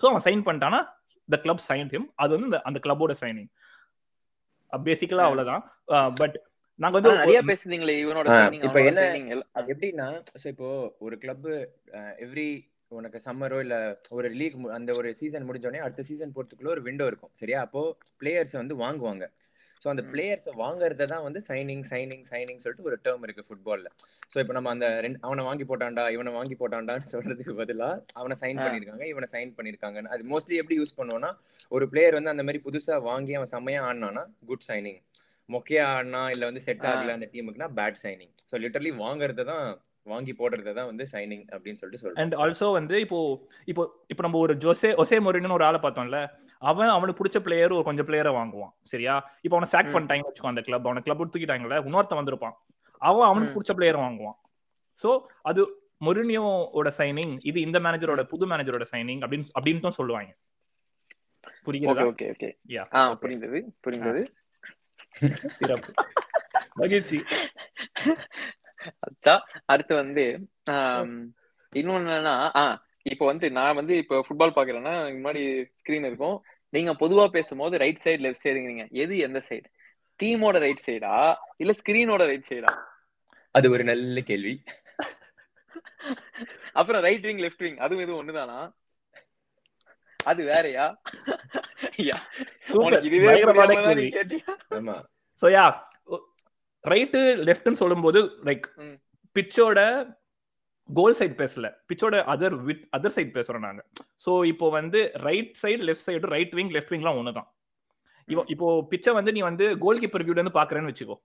ஸோ 0.00 0.10
அவன் 0.10 0.24
சைன் 0.26 0.44
பண்ணிட்டானா 0.46 0.80
த 1.28 1.38
கிளப் 1.42 1.64
சைன் 1.66 1.90
ஹிம் 1.92 2.08
அது 2.22 2.32
வந்து 2.36 2.58
அந்த 2.68 2.78
கிளப்போட 2.84 3.12
சைனிங் 3.20 3.50
பேசிக்கலா 4.82 5.24
அவ்வளவுதான். 5.24 5.62
பட் 6.14 6.36
நாங்க 6.80 6.98
வந்து 6.98 7.18
நிறைய 7.18 7.40
பேசுறீங்களே 7.46 8.04
இவனோட 8.04 8.28
இப்ப 8.62 8.80
என்ன- 8.82 9.08
எப்படின்னா 9.66 10.06
ஸோ 10.42 10.46
இப்போ 10.46 10.68
ஒரு 10.98 11.18
கிளப் 11.18 11.46
எவ்ரி 12.18 12.48
உனக்கு 12.88 13.20
சம்மரோ 13.24 13.58
இல்ல 13.60 13.76
ஒரு 14.10 14.28
லீக் 14.30 14.66
அந்த 14.68 14.94
ஒரு 14.94 15.14
சீசன் 15.14 15.50
முடிஞ்சோடனே 15.50 15.78
அடுத்த 15.78 16.02
சீசன் 16.02 16.32
போறதுக்குள்ள 16.34 16.68
ஒரு 16.68 16.82
விண்டோ 16.82 17.06
இருக்கும். 17.06 17.30
சரியா? 17.34 17.60
அப்போ 17.60 17.96
பிளேயர்ஸ் 18.20 18.52
வந்து 18.52 18.76
வாங்குவாங்க. 18.78 19.24
ஸோ 19.84 19.90
அந்த. 19.90 20.02
பிளேயர்ஸை 20.10 20.52
வாங்குறத 20.60 21.06
தான் 21.08 21.24
வந்து 21.24 21.40
சைனிங் 21.46 21.82
சைனிங் 21.88 22.24
சைனிங் 22.28 22.60
சொல்லிட்டு 22.62 22.86
ஒரு 22.86 22.96
டேர்ம் 23.04 23.24
இருக்கு 23.26 23.44
ஃபுட்பால்ல 23.46 23.88
ஸோ 24.32 24.38
இப்போ 24.42 24.54
நம்ம 24.56 24.70
அந்த 24.74 24.86
ரெண்டு 25.04 25.18
அவனை 25.24 25.42
வாங்கி 25.48 25.64
போட்டான்டா 25.68 26.04
இவனை 26.14 26.32
வாங்கி 26.36 26.56
போட்டான்டான்னு 26.60 27.10
சொல்றதுக்கு 27.14 27.54
பதிலா 27.58 27.88
அவனை 28.16 28.36
சைன் 28.42 28.58
ஆ. 28.58 28.64
பண்ணிருக்காங்க 28.64 29.06
இவனை 29.10 29.28
சைன் 29.34 29.52
பண்ணிருக்காங்கன்னு 29.56 30.12
அது 30.14 30.24
மோஸ்ட்லி 30.30 30.58
எப்படி 30.60 30.78
யூஸ் 30.80 30.98
பண்ணுவோம்னா 30.98 31.30
ஒரு 31.72 31.86
பிளேயர் 31.92 32.18
வந்து 32.18 32.32
அந்த 32.32 32.44
மாதிரி 32.46 32.60
புதுசா 32.64 32.96
வாங்கி 33.08 33.34
அவன் 33.36 33.52
செம்மையா 33.52 33.82
ஆடினானா 33.88 34.22
குட் 34.50 34.66
சைனிங் 34.68 35.00
மொக்கையா 35.48 35.86
ஆடினா 35.92 36.22
இல்ல 36.34 36.44
வந்து 36.48 36.62
செட். 36.64 36.84
ஆகல 36.90 37.16
அந்த 37.16 37.28
டீமுக்குனா 37.32 37.68
பேட் 37.76 38.00
சைனிங் 38.02 38.32
ஸோ 38.50 38.60
லிட்டர்லி 38.62 38.92
வாங்குறத 39.00 39.44
தான் 39.48 39.66
வாங்கி 40.06 40.32
போடுறத 40.38 40.72
தான் 40.74 40.88
வந்து 40.90 41.04
சைனிங் 41.10 41.44
அப்படின்னு 41.52 41.78
சொல்லிட்டு 41.78 42.02
சொல்றேன் 42.02 42.22
அண்ட் 42.22 42.34
ஆல்சோ 42.42 42.66
வந்து 42.76 42.96
இப்போ 43.04 43.18
இப்போ 43.68 43.82
இப்போ 44.10 44.22
நம்ம 44.24 44.40
ஒரு 44.42 44.54
ஜோசே 44.62 44.90
ஒசே 45.02 45.18
மொரின்னு 45.24 45.56
ஒரு 45.56 45.66
ஆளை 45.68 45.80
பார்த்தோம்ல 45.80 46.18
அவன் 46.62 46.88
அவனுக்கு 46.88 47.20
பிடிச்ச 47.20 47.38
பிளேயர் 47.38 47.72
ஒரு 47.72 47.84
கொஞ்சம் 47.84 48.06
பிளேயரை 48.06 48.32
வாங்குவான் 48.36 48.72
சரியா? 48.82 49.14
இப்போ 49.40 49.56
அவனை 49.56 49.70
சாக் 49.72 49.90
ம். 49.90 49.96
பண்ணிட்டாங்கன்னு 49.96 50.30
வச்சுக்கோ 50.30 50.52
அந்த 50.52 50.60
கிளப் 50.60 50.86
அவனை 50.86 51.02
கிளப் 51.02 51.22
தூக்கிட்டாங்கல்ல 51.22 51.78
இன்னொருத்தன் 51.88 52.20
வந்திருப்பான். 52.20 52.56
அவன் 53.02 53.28
அவனுக்கு. 53.28 53.56
பிடிச்ச 53.56 53.72
பிளேயரை 53.76 54.00
வாங்குவான். 54.04 54.38
சோ 55.02 55.10
அது 55.42 55.62
மொரினியோட 56.04 56.88
சைனிங் 56.98 57.34
இது 57.42 57.58
இந்த 57.60 57.78
மேனேஜரோட 57.78 58.22
புது 58.24 58.44
மேனேஜரோட 58.46 58.84
சைனிங் 58.92 59.22
அப்படின்னு 59.24 59.46
அப்படின்னு 59.60 59.96
சொல்லுவாங்க. 59.98 60.30
புரிகிறதா? 61.66 62.04
Okay 62.10 62.26
okay 62.34 62.48
yeah. 62.68 62.82
புரிந்தது 63.14 63.58
புரிந்தது. 63.80 64.22
மகிழ்ச்சி. 66.74 67.18
அடுத்து 69.66 69.94
வந்து 69.94 70.24
இன்னொன்னு 71.72 72.08
என்னன்னா 72.08 72.34
இப்போ 73.06 73.24
வந்து 73.26 73.50
நான் 73.50 73.74
வந்து 73.74 73.96
இப்போ 73.96 74.24
ஃபுட்பால் 74.26 74.56
பாக்குறேன்னா 74.56 74.94
முன்னாடி 75.16 75.42
ஸ்கிரீன் 75.80 76.06
இருக்கும். 76.10 76.36
நீங்க 76.68 76.92
பொதுவா 76.92 77.24
பேசும்போது 77.28 77.78
ரைட் 77.78 78.04
சைடு 78.04 78.20
லெஃப்ட் 78.24 78.44
சைடுங்கிறீங்க 78.44 78.84
எது 78.90 79.18
எந்த 79.18 79.42
சைடு 79.48 79.68
டீமோட 80.20 80.56
ரைட் 80.58 80.86
சைடா 80.86 81.14
இல்ல 81.56 81.72
ஸ்கிரீனோட 81.72 82.22
ரைட் 82.26 82.50
சைடா 82.50 82.72
அது 83.50 83.66
ஒரு 83.70 83.84
நல்ல 83.84 84.20
கேள்வி. 84.20 84.54
அப்புறம் 86.72 87.02
ரைட் 87.02 87.26
விங் 87.28 87.38
லெஃப்ட் 87.38 87.64
விங் 87.66 87.76
அதுவும் 87.76 88.02
இதுவும் 88.02 88.20
ஒண்ணுதானா? 88.22 88.58
அது 90.20 90.44
வேறயா? 90.44 90.86
ஆமா. 94.78 94.96
யா 95.42 95.64
ரைட்டு 96.84 97.20
லெஃப்ட்னு 97.48 97.80
சொல்லும்போது 97.82 98.20
லைக். 98.44 98.66
பிச்சோட 99.36 99.80
கோல் 100.88 101.16
சைடு 101.18 101.34
பேசல. 101.42 101.66
பிச்சோட 101.90 102.16
அதர் 102.32 102.56
வித் 102.68 102.84
அதர் 102.96 103.14
சைடு 103.16 103.30
பேசுறோம் 103.36 103.66
நாங்க. 103.66 103.82
ஸோ 104.24 104.32
இப்போ 104.52 104.66
வந்து 104.78 105.00
right 105.26 105.52
side 105.62 105.82
left 105.88 106.06
side 106.08 106.32
right 106.34 106.54
wing 106.58 106.72
left 106.76 106.92
விங்லாம் 106.94 107.18
ஒன்று 107.20 107.32
தான் 107.38 107.48
இப்போ 108.28 108.42
இப்போ 108.54 108.66
பிச்சை 108.90 109.12
வந்து 109.18 109.32
நீ 109.36 109.40
வந்து 109.50 109.64
கோல் 109.84 110.00
கீப்பர் 110.02 110.24
வியூல 110.26 110.40
இருந்து 110.40 110.58
பாக்குறேன்னு 110.58 110.90
வச்சுக்கோ. 110.92 111.16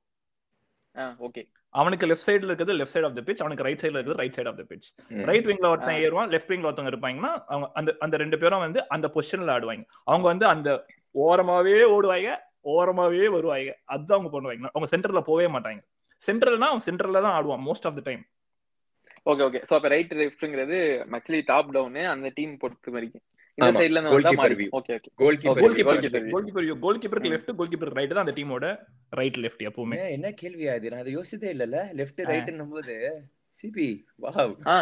ஓகே 1.26 1.42
அவனுக்கு 1.74 2.06
லெஃப்ட் 2.10 2.28
சைடுல 2.28 2.50
இருக்கிறது 2.52 2.76
left 2.80 2.96
side 2.96 3.08
of 3.10 3.18
the 3.18 3.24
pitch 3.28 3.42
அவனுக்கு 3.44 3.66
ரைட் 3.68 3.82
சைடுல 3.84 3.98
இருக்கிறது 4.00 4.22
right 4.24 4.38
side 4.38 4.50
of 4.52 4.60
the 4.62 4.66
pitch. 4.72 4.88
Right 5.30 5.48
விங்ல 5.50 5.68
ஒருத்தன். 5.74 6.00
ஏறுவான் 6.06 6.32
லெஃப்ட் 6.34 6.52
விங்ல 6.54 6.68
ஒருத்தவங்க 6.70 6.94
இருப்பாங்கன்னா 6.94 7.32
அவங்க 7.52 7.68
அந்த 7.80 7.92
அந்த 8.06 8.18
ரெண்டு 8.24 8.40
பேரும் 8.44 8.64
வந்து 8.66 8.82
அந்த 8.96 9.08
பொசிஷன்ல 9.16 9.54
ஆடுவாங்க. 9.56 9.86
அவங்க 10.10 10.26
வந்து 10.34 10.48
அந்த 10.54 10.70
ஓரமாவே 11.16 11.78
ஓடுவாங்க 11.98 12.32
ஓரமாவே 12.74 13.28
வருவாங்க 13.36 13.72
அதுதான் 13.94 14.18
அவங்க 14.18 14.32
பண்ணுவாங்க 14.34 14.72
அவங்க 14.74 14.90
சென்டர்ல 14.94 15.22
போவே 15.30 15.48
மாட்டாங்க 15.56 15.82
சென்ட்ரல்னா 16.22 16.70
அவன் 16.72 16.86
சென்டர்ல 16.88 17.22
தான் 17.26 17.36
ஆடுவான் 17.38 17.64
most 17.70 17.88
of 17.90 17.98
the 18.00 18.04
time 18.10 18.24
okay 19.26 19.44
okay 19.46 19.60
so 19.70 19.74
அப்ப 19.74 19.88
ரைட் 19.88 20.14
லெஃப்ட்ங்கிறது 20.14 20.78
ஆக்சுவலி 21.18 21.42
டாப் 21.46 21.72
டவுன் 21.72 22.00
அந்த 22.08 22.32
டீம் 22.36 22.58
பொறுத்த 22.58 22.92
வரைக்கும். 22.92 23.24
இந்த 23.58 23.72
சைடுல 23.74 23.98
இருந்து 23.98 24.14
வந்தா 24.16 24.32
மாறி. 24.32 24.66
Okay 24.78 24.94
okay 24.98 25.10
goal 25.16 25.38
Okay, 25.38 25.54
goalkeeper. 25.76 26.28
Goalkeeper 26.46 26.80
goal 26.80 27.00
கீப்பருக்கு. 27.00 27.32
Left 27.34 27.56
goal 27.56 27.72
keeper 27.72 27.92
right 27.94 28.10
தான் 28.10 28.26
அந்த 28.26 28.36
டீமோட 28.38 28.68
ரைட் 29.12 29.38
லெஃப்ட் 29.38 29.66
எப்பவுமே. 29.70 29.98
என்ன 30.10 30.30
கேள்வியா 30.42 30.76
இது 30.76 30.90
நான் 30.90 31.00
அதை 31.00 31.18
யோசிச்சதே 31.18 31.50
இல்லல்ல. 31.56 31.80
லெஃப்ட் 31.94 32.22
ஆ. 32.22 32.30
ரைட்னும் 32.32 32.70
போது 32.70 32.96
சிபி 33.64 33.88
வாவ். 34.22 34.54
ஆ. 34.68 34.78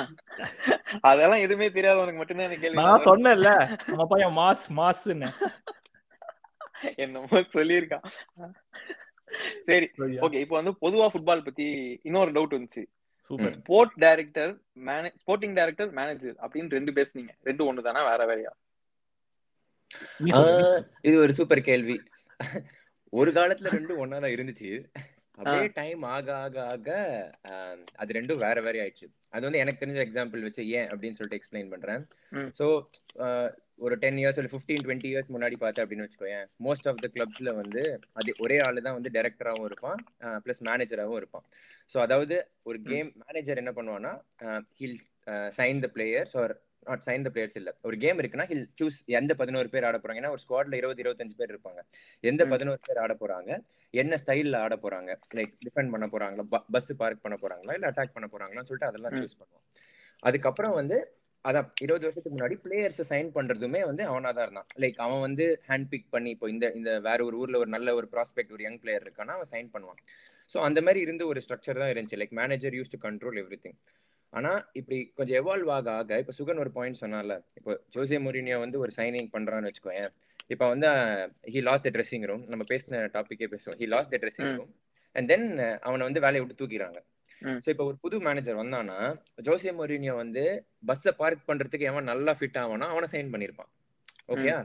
அதெல்லாம் 1.01 1.39
எதுவுமே 1.39 1.70
தெரியாதவனுக்கு 1.70 2.15
மட்டும்தான் 2.15 2.50
இந்த 2.50 2.60
கேள்வி 2.60 2.79
நான் 2.82 3.06
சொன்னேன்ல. 3.06 3.51
நம்ம 3.88 4.06
பையன் 4.06 4.36
மாஸ் 4.38 4.67
மாஸ்ன்னு. 4.77 5.29
என்னமோ 6.96 7.39
சொல்லியிருக்கான். 7.53 8.06
சரி. 9.65 9.88
ஓகே 10.25 10.39
இப்போ 10.44 10.56
வந்து 10.62 10.74
பொதுவா 10.82 11.08
ஃபுட்பால் 11.13 11.44
பத்தி 11.44 11.65
இன்னொரு 12.03 12.32
டவுட் 12.32 12.56
வந்துச்சு. 12.58 12.84
சூப்பர் 13.29 13.53
ஸ்போர்ட் 13.55 13.96
டைரக்டர் 14.03 14.51
மேனே 14.88 15.10
ஸ்போர்ட்டிங் 15.22 15.55
டைரக்டர் 15.57 15.89
மேனேஜர் 16.00 16.36
அப்படின்னு 16.43 16.75
ரெண்டு 16.77 16.91
பேசுனீங்க 16.98 17.34
ரெண்டு 17.50 17.65
ஒண்ணு 17.69 17.88
தானே 17.88 18.01
வேற 18.10 18.22
வேறையா? 18.29 18.51
இது 21.07 21.15
ஒரு 21.24 21.34
சூப்பர் 21.39 21.67
கேள்வி. 21.69 21.98
ஒரு 23.13 23.31
காலத்துல 23.38 23.72
ரெண்டும் 23.75 24.01
ஒன்னா 24.03 24.17
தான் 24.24 24.36
இருந்துச்சு. 24.36 24.69
அப்படியே 25.38 25.70
டைம் 25.79 26.01
ஆக 26.15 26.27
ஆக 26.46 26.58
ஆக 26.74 26.89
அது 28.01 28.17
ரெண்டும் 28.17 28.44
வேற 28.46 28.58
வேற 28.67 28.75
ஆயிடுச்சு. 28.84 29.08
அது 29.34 29.44
வந்து 29.48 29.62
எனக்கு 29.63 29.82
தெரிஞ்ச 29.84 30.01
எக்ஸாம்பிள் 30.08 30.46
வச்சு 30.48 30.63
ஏன் 30.79 30.89
அப்படின்னு 30.91 31.17
சொல்லிட்டு 31.17 31.39
எக்ஸ்பிளைன் 31.39 31.72
பண்றேன். 31.74 32.03
ஸோ 32.60 32.65
ஒரு 33.86 33.96
டென் 34.03 34.20
இயர்ஸ் 34.22 34.38
இல்லை 34.39 34.51
ஃபிஃப்டீன் 34.53 34.84
டுவெண்ட்டி 34.86 35.10
இயர்ஸ் 35.12 35.34
முன்னாடி 35.34 35.56
பார்த்தேன் 35.63 35.84
அப்படின்னு 35.86 36.06
வச்சுக்கோயேன். 36.06 36.48
மோஸ்ட் 36.67 36.88
ஆஃப் 36.91 37.01
த 37.03 37.08
கிளப்ஸ்ல 37.15 37.50
வந்து 37.62 37.82
அது 38.20 38.29
ஒரே 38.46 38.58
ஆளு 38.67 38.86
தான் 38.88 38.98
வந்து 39.00 39.12
டைரக்டராகவும் 39.17 39.67
இருப்பான் 39.70 40.00
ப்ளஸ் 40.46 40.62
மேனேஜராகவும் 40.70 41.20
இருப்பான். 41.22 41.46
ஸோ 41.94 42.00
அதாவது 42.06 42.38
ஒரு 42.70 42.79
கேம் 42.91 43.12
மேனேஜர் 43.25 43.62
என்ன 43.63 43.74
பண்ணுவான்னா 43.79 44.13
he'll 44.79 44.98
sign 45.60 45.84
the 45.86 45.89
players 45.98 46.36
or 46.44 46.56
not 46.89 47.03
sign 47.08 47.25
the 47.27 47.32
players 47.36 47.58
இல்ல. 47.62 47.72
ஒரு 47.88 47.98
கேம் 48.03 48.20
இருக்குன்னா 48.22 48.46
ஹில் 48.51 48.65
சூஸ் 48.82 48.98
எந்த 49.20 49.36
பதினோரு 49.41 49.70
பேர் 49.74 49.88
ஆட 49.89 50.00
போறாங்க. 50.03 50.22
ஏன்னா 50.24 50.34
ஒரு 50.36 50.44
ஸ்குவாட்ல 50.46 50.79
இருபது 50.82 51.03
இருபத்தஞ்சு 51.03 51.38
பேர் 51.41 51.53
இருப்பாங்க. 51.53 51.82
எந்த. 52.24 52.46
பதினோரு 52.53 52.82
பேர் 52.88 53.01
ஆட 53.03 53.15
போறாங்க? 53.24 53.51
என்ன 53.94 54.20
ஸ்டைல்ல 54.24 54.63
ஆட 54.65 54.77
போறாங்க? 54.86 55.12
லைக் 55.39 55.53
டிஃபெண்ட் 55.67 55.94
பண்ண 55.96 56.08
போறாங்களா? 56.15 56.46
பஸ் 56.75 56.91
பார்க் 57.03 57.24
பண்ண 57.27 57.38
போறாங்களா? 57.44 57.75
இல்ல 57.79 57.91
அட்டாக் 57.91 58.15
பண்ண 58.17 58.29
போறாங்களான்னு 58.34 58.70
சொல்லிட்டு 58.72 58.91
அதெல்லாம். 58.91 59.15
சூஸ் 59.22 59.39
பண்ணுவான் 59.41 59.65
அதுக்கப்புறம் 60.24 60.75
வந்து 60.82 60.98
அதான் 61.46 61.67
இருபது 61.86 62.06
வருஷத்துக்கு 62.06 62.36
முன்னாடி 62.36 62.56
பிளேயர்ஸ் 62.63 63.01
சைன் 63.10 63.27
பண்றதுமே 63.36 63.82
வந்து 63.89 64.03
அவனா 64.12 64.29
தான் 64.38 64.46
இருந்தான். 64.48 64.67
லைக் 64.84 64.98
அவன் 65.06 65.22
வந்து 65.25 65.46
ஹேண்ட் 65.67 65.88
பிக் 65.91 66.10
பண்ணி 66.15 66.29
இப்போ 66.36 66.48
இந்த 66.53 66.65
இந்த 66.77 66.91
வேற 67.08 67.20
ஒரு 67.27 67.36
ஊர்ல 67.41 67.60
ஒரு 67.63 67.72
நல்ல 67.75 67.94
ஒரு 68.00 68.08
ப்ராஸ்பெக்ட் 68.13 68.53
ஒரு 68.56 68.63
யங் 68.65 68.79
பிளேயர் 68.84 69.06
இருக்கானா 69.06 69.36
அவன் 69.38 69.50
சைன் 69.53 69.70
பண்ணுவான். 69.75 70.00
ஸோ 70.50 70.58
அந்த 70.67 70.82
மாதிரி 70.86 71.00
இருந்த 71.06 71.24
ஒரு 71.32 71.39
ஸ்ட்ரக்சர் 71.46 71.79
தான் 71.82 71.91
இருந்துச்சு. 71.94 72.20
Like 72.22 72.36
manager 72.41 72.75
use 72.79 72.91
to 72.96 73.00
control 73.06 73.39
everything 73.65 73.77
ஆனா 74.34 74.51
இப்படி 74.74 74.98
கொஞ்சம் 75.17 75.38
எவால்வ் 75.41 75.69
ஆக 75.75 75.89
ஆக 76.00 76.19
இப்ப 76.19 76.34
சுகன் 76.39 76.62
ஒரு 76.63 76.72
பாயிண்ட் 76.72 77.01
சொன்னால 77.01 77.36
இப்போ 77.60 77.74
ஜோசே 77.96 78.17
மொரினியோ 78.25 78.57
வந்து 78.60 78.77
ஒரு 78.79 78.91
சைனிங் 78.98 79.29
பண்றான்னு 79.36 79.69
வச்சுக்கோயேன். 79.69 80.10
இப்போ 80.53 80.65
வந்து 80.74 80.89
he 81.53 81.62
lost 81.67 81.86
the 81.86 81.91
dressing 81.96 82.25
room 82.25 82.43
நம்ம 82.50 82.63
பேசின 82.69 83.01
டாபிக்கே 83.15 83.48
பேசுவோம். 83.53 83.77
He 83.81 83.88
lost 83.93 84.12
the 84.13 84.19
dressing. 84.24 84.53
Room 84.60 84.74
and 85.15 85.29
then 85.29 85.48
அவனை 85.88 86.03
வந்து 86.07 86.24
வேலையை 86.25 86.41
விட்டு 86.43 86.60
தூக்கிடுறாங்க. 86.62 87.00
ம். 87.41 87.60
ஸோ 87.63 87.69
இப்போ 87.74 87.86
ஒரு 87.86 87.98
புது 88.03 88.17
மேனேஜர் 88.19 88.60
வந்தானா 88.62 88.98
ஜோசே 89.48 89.72
மொரினியோ 89.79 90.13
வந்து 90.15 90.43
பஸ்ஸை 90.86 91.12
பார்க் 91.22 91.48
பண்றதுக்கு 91.50 91.89
எவன் 91.91 92.10
நல்லா 92.12 92.34
ஃபிட் 92.39 92.60
ஆவானா 92.62 92.88
அவனை 92.93 93.07
சைன் 93.13 93.34
பண்ணிருப்பான் 93.34 93.72
ஓகேயா 94.34 94.57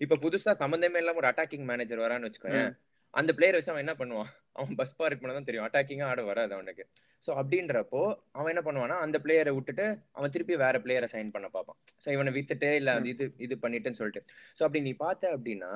இப்போ 0.00 0.16
புதுசா 0.24 0.52
சம்மந்தமே 0.60 1.00
இல்லாம 1.02 1.20
ஒரு 1.22 1.28
அட்டாக்கிங் 1.30 1.66
மேனேஜர் 1.70 2.02
வரான்னு 2.04 2.28
வச்சுக்கோயேன். 2.28 2.72
அந்த 3.16 3.30
பிளேயர் 3.36 3.56
வச்சு 3.56 3.72
அவன் 3.72 3.84
என்ன 3.84 3.94
பண்ணுவான்? 4.00 4.30
அவன் 4.58 4.76
பஸ் 4.80 4.96
பார்க் 5.00 5.20
பண்ண 5.22 5.34
தான் 5.36 5.48
தெரியும். 5.48 5.66
அட்டாக்கிங்கா 5.66 6.08
ஆட 6.12 6.22
வராது 6.30 6.52
அவனுக்கு. 6.56 6.84
ஸோ 7.22 7.30
அப்படின்றப்போ 7.40 8.00
அவன் 8.38 8.52
என்ன 8.52 8.62
பண்ணுவானா 8.66 8.96
அந்த 9.04 9.16
பிளேயரை 9.24 9.52
விட்டுட்டு 9.56 9.86
அவன் 10.18 10.32
திருப்பி 10.34 10.56
வேற 10.64 10.78
பிளேயரை 10.84 11.08
சைன் 11.14 11.34
பண்ண 11.36 11.46
பார்ப்பான். 11.54 11.78
ஸோ 12.02 12.08
இவனை 12.16 12.32
வித்துட்டு 12.36 12.70
இல்ல 12.80 12.92
அது 12.98 13.08
இது 13.14 13.26
இது 13.46 13.56
பண்ணிட்டுன்னு 13.62 14.00
சொல்லிட்டு. 14.00 14.22
ஸோ 14.58 14.62
அப்படி 14.66 14.82
நீ 14.88 14.92
பார்த்த 15.04 15.32
அப்படின்னா 15.36 15.70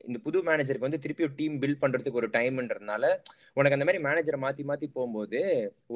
இந்த 0.00 0.18
புது 0.24 0.38
மேனேஜருக்கு 0.48 0.88
வந்து 0.88 1.02
திருப்பி 1.04 1.26
ஒரு 1.26 1.34
டீம் 1.38 1.54
பில்ட் 1.62 1.82
பண்றதுக்கு 1.82 2.20
ஒரு 2.22 2.28
டைம்ன்றதுனால 2.36 3.04
உனக்கு 3.58 3.76
அந்த 3.76 3.86
மாதிரி 3.88 4.02
மேனேஜரை 4.08 4.38
மாத்தி 4.44 4.64
மாத்தி 4.70 4.86
போகும்போது 4.96 5.40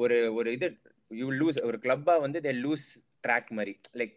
ஒரு 0.03 0.17
ஒரு 0.39 0.49
இது 0.57 0.67
யூ 1.11 1.27
லூஸ் 1.41 1.59
ஒரு 1.69 1.77
கிளப்பா 1.85 2.15
வந்து 2.25 2.39
தே 2.45 2.53
லூஸ் 2.65 2.87
ட்ராக் 3.23 3.49
மாதிரி. 3.57 3.73
லைக். 3.99 4.15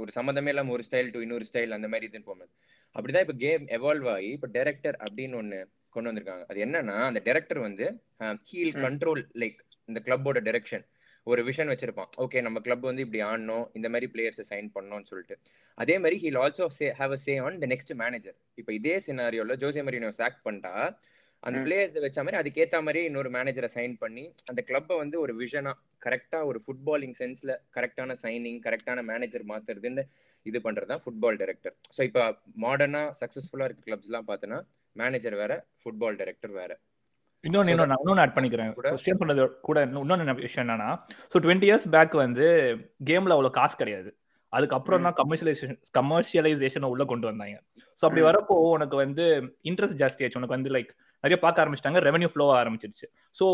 ஒரு 0.00 0.10
சம்மந்தமே 0.16 0.52
இல்லாம 0.52 0.72
ஒரு 0.76 0.84
ஸ்டைல் 0.88 1.12
டு 1.14 1.20
இன்னொரு 1.26 1.46
ஸ்டைல் 1.50 1.76
அந்த 1.78 1.88
மாதிரி 1.92 2.08
இதுன்னு 2.08 2.28
போகும்போது. 2.28 2.52
அப்படிதான் 2.96 3.24
இப்ப 3.26 3.36
கேம் 3.44 3.64
எவால்வ் 3.76 4.08
ஆகி 4.14 4.30
இப்ப 4.36 4.48
டைரக்டர் 4.56 4.96
அப்படின்னு 5.04 5.36
ஒண்ணு 5.42 5.60
கொண்டு 5.94 6.10
வந்திருக்காங்க. 6.10 6.44
அது 6.50 6.60
என்னன்னா 6.66 6.96
அந்த 7.08 7.20
டைரக்டர் 7.26 7.60
வந்து 7.66 7.86
ம். 8.24 8.38
கண்ட்ரோல் 8.84 9.22
லைக் 9.42 9.58
இந்த 9.88 10.00
கிளப்போட 10.06 10.40
டைரக்ஷன் 10.46 10.84
ஒரு 11.26 11.40
விஷன் 11.46 11.70
வச்சிருப்பான். 11.70 12.10
ஓகே 12.24 12.38
நம்ம 12.46 12.58
கிளப் 12.66 12.86
வந்து 12.86 13.04
இப்படி 13.06 13.20
ஆடணும் 13.26 13.64
இந்த 13.78 13.88
மாதிரி 13.92 14.06
பிளேயர்ஸை 14.12 14.44
சைன் 14.50 14.68
பண்ணணும்னு 14.76 15.08
சொல்லிட்டு. 15.10 15.34
அதே 15.78 15.96
மாதிரி 16.02 16.16
he'll 16.22 16.38
also 16.42 16.66
say 16.76 16.86
have 17.00 17.12
a 17.12 17.20
say 17.24 17.34
on 17.44 17.58
the 17.62 17.68
next 17.72 17.92
manager 18.00 18.36
இப்போ 18.58 18.72
இதே 18.78 18.94
சினாரியோல 19.06 19.56
ஜோசே 19.62 19.82
மரினோ 19.86 20.10
சாக் 20.18 20.38
பண்ணிட்டா 20.46 20.72
அந்த. 21.42 21.58
பிளேயர்ஸ் 21.66 21.94
வச்ச 22.04 22.18
மாதிரி 22.20 22.38
அதுக்கேத்த 22.40 22.80
மாதிரி 22.86 23.02
இன்னொரு 23.08 23.30
மேனேஜரை 23.36 23.68
சைன் 23.74 23.94
பண்ணி 24.00 24.24
அந்த 24.50 24.60
கிளப்பை 24.68 24.96
வந்து 24.98 25.16
ஒரு 25.22 25.32
விஷனா 25.38 25.72
கரெக்டா 26.02 26.38
ஒரு 26.50 26.58
ஃபுட்பாலிங் 26.64 27.14
சென்ஸ்ல 27.20 27.52
கரெக்டான 27.76 28.16
சைனிங் 28.22 28.60
கரெக்டான 28.66 29.02
மேனேஜர் 29.08 29.44
மாத்துறதுன்னு 29.52 30.02
இது 30.46 30.58
பண்றது 30.66 30.90
தான் 30.92 31.02
ஃபுட்பால் 31.04 31.38
டைரக்டர் 31.40 31.74
ஸோ 31.96 32.02
இப்போ 32.08 32.22
மாடர்னா 32.64 33.02
சக்சஸ்ஃபுல்லா 33.20 33.66
இருக்க 33.68 33.82
கிளப்ஸ் 33.88 34.10
எல்லாம் 34.10 34.28
பார்த்தோன்னா 34.28 34.58
மேனேஜர் 34.92 35.34
வேற 35.34 35.66
ஃபுட்பால் 35.80 36.16
டைரக்டர் 36.16 36.50
வேற. 36.50 36.78
இன்னொன்னு 37.44 37.76
So 37.76 37.84
இன்னொன்னு 37.84 38.20
ஆட் 38.20 38.36
பண்ணிக்கிறேன். 38.38 38.72
கூட- 38.72 38.90
கொஸ்டின் 38.90 39.20
பண்ணது 39.20 39.60
கூட 39.60 39.80
என்ன 39.80 40.32
விஷயம் 40.32 40.68
என்னன்னா 40.68 40.88
ஸோ 41.32 41.38
டுவெண்ட்டி 41.38 41.68
இயர்ஸ் 41.68 41.86
பேக் 41.90 42.12
வந்து 42.12 42.46
கேம்ல 43.04 43.34
அவ்வளவு 43.36 43.50
காசு 43.50 43.76
கிடையாது. 43.76 44.10
அதுக்கப்புறம் 44.48 45.02
தான் 45.02 45.12
கமர்ஷியலைசேஷன் 45.12 45.78
கமர்ஷியலைசேஷனை 45.98 46.84
உள்ள 46.84 47.04
கொண்டு 47.04 47.26
வந்தாங்க. 47.26 47.56
ஸோ 48.00 48.04
அப்படி. 48.06 48.22
வரப்போ 48.22 48.56
உனக்கு 48.76 48.96
வந்து 48.96 49.24
இன்ட்ரெஸ்ட் 49.64 50.00
ஜாஸ்தி 50.00 50.24
ஆச்சு 50.24 50.40
உனக்கு 50.40 50.56
வந்து 50.56 50.70
லைக் 50.70 50.90
நிறைய 51.24 51.38
பார்க்க 51.40 51.64
ஆரம்பிச்சிட்டாங்க. 51.64 52.00
ரெவன்யூ 52.08 52.26
ஃப்ளோ 52.26 52.46
ஆரம்பிச்சிருச்சு. 52.62 53.06
ஸோ 53.40 53.46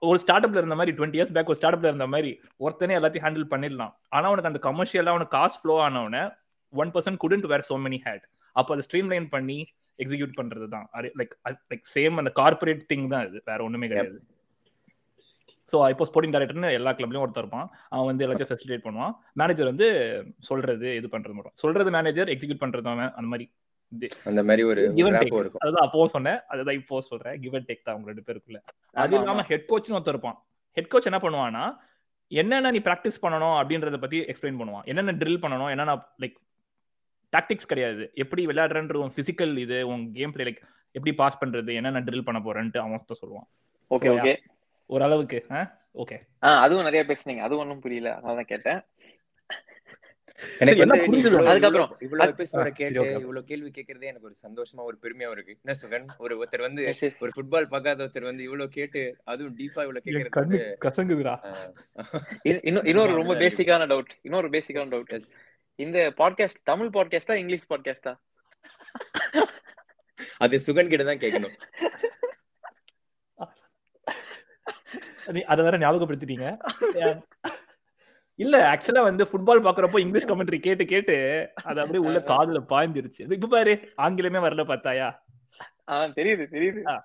ஒரு 0.00 0.18
ஸ்டார்ட் 0.18 0.46
அப்ல 0.46 0.56
இருந்த 0.56 0.74
மாதிரி 0.74 0.96
டுவெண்ட்டி 0.96 1.18
இயர்ஸ் 1.20 1.32
பேக் 1.32 1.46
ஒரு 1.46 1.54
ஸ்டார்ட் 1.54 1.76
அப்ல 1.76 1.92
இருந்த 1.92 2.06
மாதிரி 2.06 2.40
ஒருத்தனே 2.60 2.94
எல்லாத்தையும் 3.00 3.26
ஹேண்டில் 3.26 3.50
பண்ணிடலாம். 3.50 3.92
ஆனா 4.08 4.30
உனக்கு 4.30 4.50
அந்த 4.52 4.62
கமர்ஷியலா 4.68 5.10
உனக்கு 5.10 5.38
காசு 5.38 5.60
flow 5.60 5.88
ஆனவன 5.88 6.36
one 6.68 6.90
percent 6.90 7.20
couldn't 7.26 7.46
wear 7.46 7.66
so 7.68 7.76
many 7.76 7.98
hat 8.04 8.24
அப்போ 8.52 8.74
அதை 8.74 8.84
ஸ்ட்ரீம் 8.86 9.06
லைன் 9.06 9.28
பண்ணி 9.28 9.58
எக்ஸிக்யூட் 10.02 10.38
பண்றது 10.38 10.66
தான் 10.74 10.86
லைக் 11.20 11.34
லைக் 11.72 11.84
சேம் 11.96 12.16
அந்த 12.22 12.32
கார்பரேட் 12.40 12.82
திங் 12.92 13.06
தான் 13.14 13.26
இது. 13.28 13.38
வேற 13.50 13.58
ஒண்ணுமே 13.68 13.88
கிடையாது. 13.92 14.18
ஸோ 15.70 15.76
இப்போ 15.92 16.04
ஸ்போர்ட்டிங் 16.08 16.34
டைரக்டர்னு 16.34 16.72
எல்லா 16.78 16.90
கிளப்லயும் 16.98 17.24
ஒருத்தர் 17.24 17.44
இருப்பான். 17.44 17.68
அவன் 17.92 18.08
வந்து 18.10 18.24
எல்லாத்தையும் 18.24 18.50
ஃபெசிலிட்டேட் 18.50 18.84
பண்ணுவான். 18.88 19.14
மேனேஜர் 19.40 19.70
வந்து 19.72 19.86
சொல்றது 20.48 20.88
இது 20.98 21.08
பண்றது 21.14 21.36
மட்டும். 21.36 21.56
சொல்றது 21.62 21.92
மேனேஜர் 21.96 22.30
எக்ஸிக்யூட் 22.34 22.62
பண்றது 22.64 22.90
அவன். 22.92 23.10
அந்த 23.18 23.30
மாதிரி. 23.32 23.46
அந்த 24.30 24.40
மாதிரி 24.48 24.62
ஒரு 24.68 24.82
அதுதான் 25.62 25.84
அப்போ 25.86 26.06
சொன்னேன். 26.14 26.38
அதுதான் 26.52 26.78
இப்போ 26.80 27.00
சொல்றேன். 27.10 27.36
கிவ் 27.42 27.56
அண்ட் 27.58 27.68
டேக் 27.70 27.84
தான் 27.84 27.94
அவங்க 27.94 28.08
ரெண்டு 28.12 28.24
பேருக்குள்ள. 28.28 28.58
அது 29.02 29.14
இல்லாம. 29.18 29.44
ஹெட் 29.50 29.68
கோச்னு 29.72 29.96
ஒருத்தர் 29.98 30.16
இருப்பான். 30.16 30.38
ஹெட் 30.78 30.90
கோச் 30.92 31.10
என்ன 31.10 31.20
பண்ணுவான்னா 31.24 31.64
என்னென்ன 32.30 32.70
நீ 32.76 32.80
ப்ராக்டிஸ் 32.86 33.22
பண்ணணும் 33.24 33.56
அப்படின்றத 33.58 33.98
பத்தி 34.04 34.18
எக்ஸ்பிளைன் 34.30 34.58
பண்ணுவான். 34.60 34.84
என்னென்ன 34.90 35.12
ட்ரில் 35.20 35.42
பண்ணணும் 35.44 35.70
என்னென்ன 35.74 35.92
லைக் 36.22 36.36
டாக்டிக்ஸ் 37.32 37.70
கிடையாது. 37.72 38.04
எப்படி 38.22 38.42
விளையாடுறன்ற 38.46 38.96
உன் 39.04 39.14
பிசிக்கல் 39.16 39.54
இது 39.64 39.78
உன் 39.92 40.04
கேம் 40.18 40.34
பிளே 40.34 40.44
லைக் 40.48 40.62
எப்படி 40.94 41.12
பாஸ் 41.20 41.40
பண்றது 41.42 41.70
என்னென்ன 41.78 42.02
ட்ரில் 42.08 42.26
பண்ண 42.28 42.40
போறேன்ட்டு 42.46 42.82
அவன் 42.82 43.08
தான் 43.10 43.20
சொல்லுவான். 43.22 43.48
ஓகே 43.90 44.10
ஓகே 44.16 44.34
ஓரளவுக்கு 44.90 45.38
ஓகே 46.02 46.16
ஆ 46.46 46.48
அதுவும் 46.64 46.86
நிறைய 46.88 47.02
பேசுனீங்க. 47.10 47.42
அது 47.46 47.54
ஒண்ணும் 47.62 47.82
புரியல. 47.84 48.10
அதான் 48.28 48.50
கேட்டேன். 48.52 48.80
எனக்கு 50.62 50.82
அதுக்கப்புறம் 51.50 51.92
இவ்வளவு 52.06 52.32
எபிசோட 52.32 52.70
கேட்டு. 52.80 53.04
இவ்வளவு 53.24 53.48
கேள்வி 53.50 53.70
கேட்கறதே 53.76 54.08
எனக்கு 54.10 54.28
ஒரு 54.30 54.36
சந்தோஷமா 54.46 54.82
ஒரு 54.88 54.96
பெருமையா 55.04 55.30
இருக்கு. 55.36 55.54
என்ன 55.62 55.74
சுகன்? 55.82 56.04
ஒரு 56.24 56.34
ஒருத்தர் 56.40 56.64
வந்து. 56.66 56.82
ஒரு 57.24 57.30
ஃபுட்பால் 57.36 57.68
பார்க்காத 57.72 58.04
ஒருத்தர் 58.04 58.28
வந்து 58.30 58.46
இவ்வளவு 58.48 58.74
கேட்டு 58.76 59.02
அதுவும் 59.32 59.56
டீப்பா 59.60 59.84
இவ்வளவு 59.86 60.02
என் 60.02 60.06
கேட்கறது 60.08 60.36
கண்ணு 60.38 60.60
கசங்குதுடா. 60.86 61.34
இன்னொரு 62.88 63.12
ரொம்ப 63.20 63.36
பேசிக்கான 63.44 63.88
டவுட் 63.92 64.12
இன்னொரு 64.22 64.50
பேசிக்கான 64.56 64.90
டவுட். 64.94 65.14
இந்த 65.76 66.12
பாட்காஸ்ட் 66.16 66.62
தமிழ் 66.62 66.86
பாட்காஸ்டா 66.86 67.32
இங்கிலீஷ் 67.32 67.70
பாட்காஸ்டா 67.70 68.14
அது 70.36 70.60
சுகன் 70.66 70.88
கிட்ட 70.88 71.04
தான் 71.04 71.18
கேட்கணும் 71.18 71.52
அதை 75.44 75.64
வேற 75.64 75.78
ஞாபகப்படுத்திட்டீங்க. 75.78 76.58
இல்ல 78.34 78.72
ஆக்சுவலா 78.72 79.02
வந்து 79.02 79.24
ஃபுட்பால் 79.24 79.62
பாக்குறப்போ 79.62 79.98
இங்கிலீஷ் 79.98 80.26
கமெண்ட்ரி 80.26 80.58
கேட்டு 80.58 80.84
கேட்டு 80.84 81.14
அது 81.64 81.80
அப்படியே 81.80 82.04
உள்ள 82.04 82.18
காதுல 82.18 82.60
பாய்ந்துருச்சு. 82.68 83.32
இப்ப 83.32 83.46
பாரு 83.46 83.72
ஆங்கிலமே 83.96 84.40
வரல 84.40 84.64
பார்த்தாயா? 84.64 85.24
தெரியுது 85.90 86.46
தெரியுது. 86.50 87.00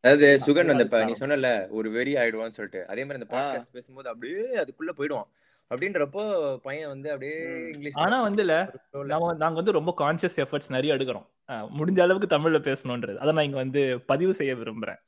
அதாவது 0.00 0.38
சுகன் 0.46 0.70
அந்த 0.70 0.72
அதுதான் 0.72 0.88
ப- 0.88 1.04
நீ 1.04 1.12
சொன்னல 1.18 1.68
ஒரு 1.68 1.90
வெறி 1.90 2.14
ஆயிடுவான்னு 2.14 2.56
சொல்லிட்டு. 2.58 2.86
அதே 2.88 3.04
மாதிரி 3.04 3.26
அந்த. 3.28 3.36
பாட்காஸ்ட் 3.36 3.72
பேசும்போது 3.72 4.08
அப்படியே 4.08 4.42
அதுக்குள்ள 4.56 4.90
போயிடுவான். 4.94 5.30
அப்படின்றப்போ 5.70 6.56
பையன் 6.56 6.88
வந்து 6.88 7.08
அப்படியே. 7.10 7.44
இங்கிலீஷ் 7.68 7.98
ஆனா 7.98 8.22
வந்து 8.22 8.40
இல்ல 8.40 8.70
ஒரு 8.92 9.04
flow 9.04 9.06
ல- 9.06 9.10
நாம 9.10 9.32
நாங்க 9.32 9.54
வந்து 9.54 9.72
ரொம்ப 9.72 9.94
கான்சியஸ் 9.98 10.36
எஃபர்ட்ஸ் 10.36 10.68
நிறைய 10.68 10.94
எடுக்கிறோம். 10.94 11.26
முடிஞ்ச 11.48 12.00
அளவுக்கு 12.00 12.38
தமிழ்ல 12.38 12.62
பேசணும்ன்றது 12.62 13.16
அதை 13.16 13.32
நான் 13.32 13.44
இங்க 13.44 13.56
வந்து 13.56 14.00
பதிவு 14.00 14.34
செய்ய 14.34 14.54
விரும்புறேன். 14.54 15.00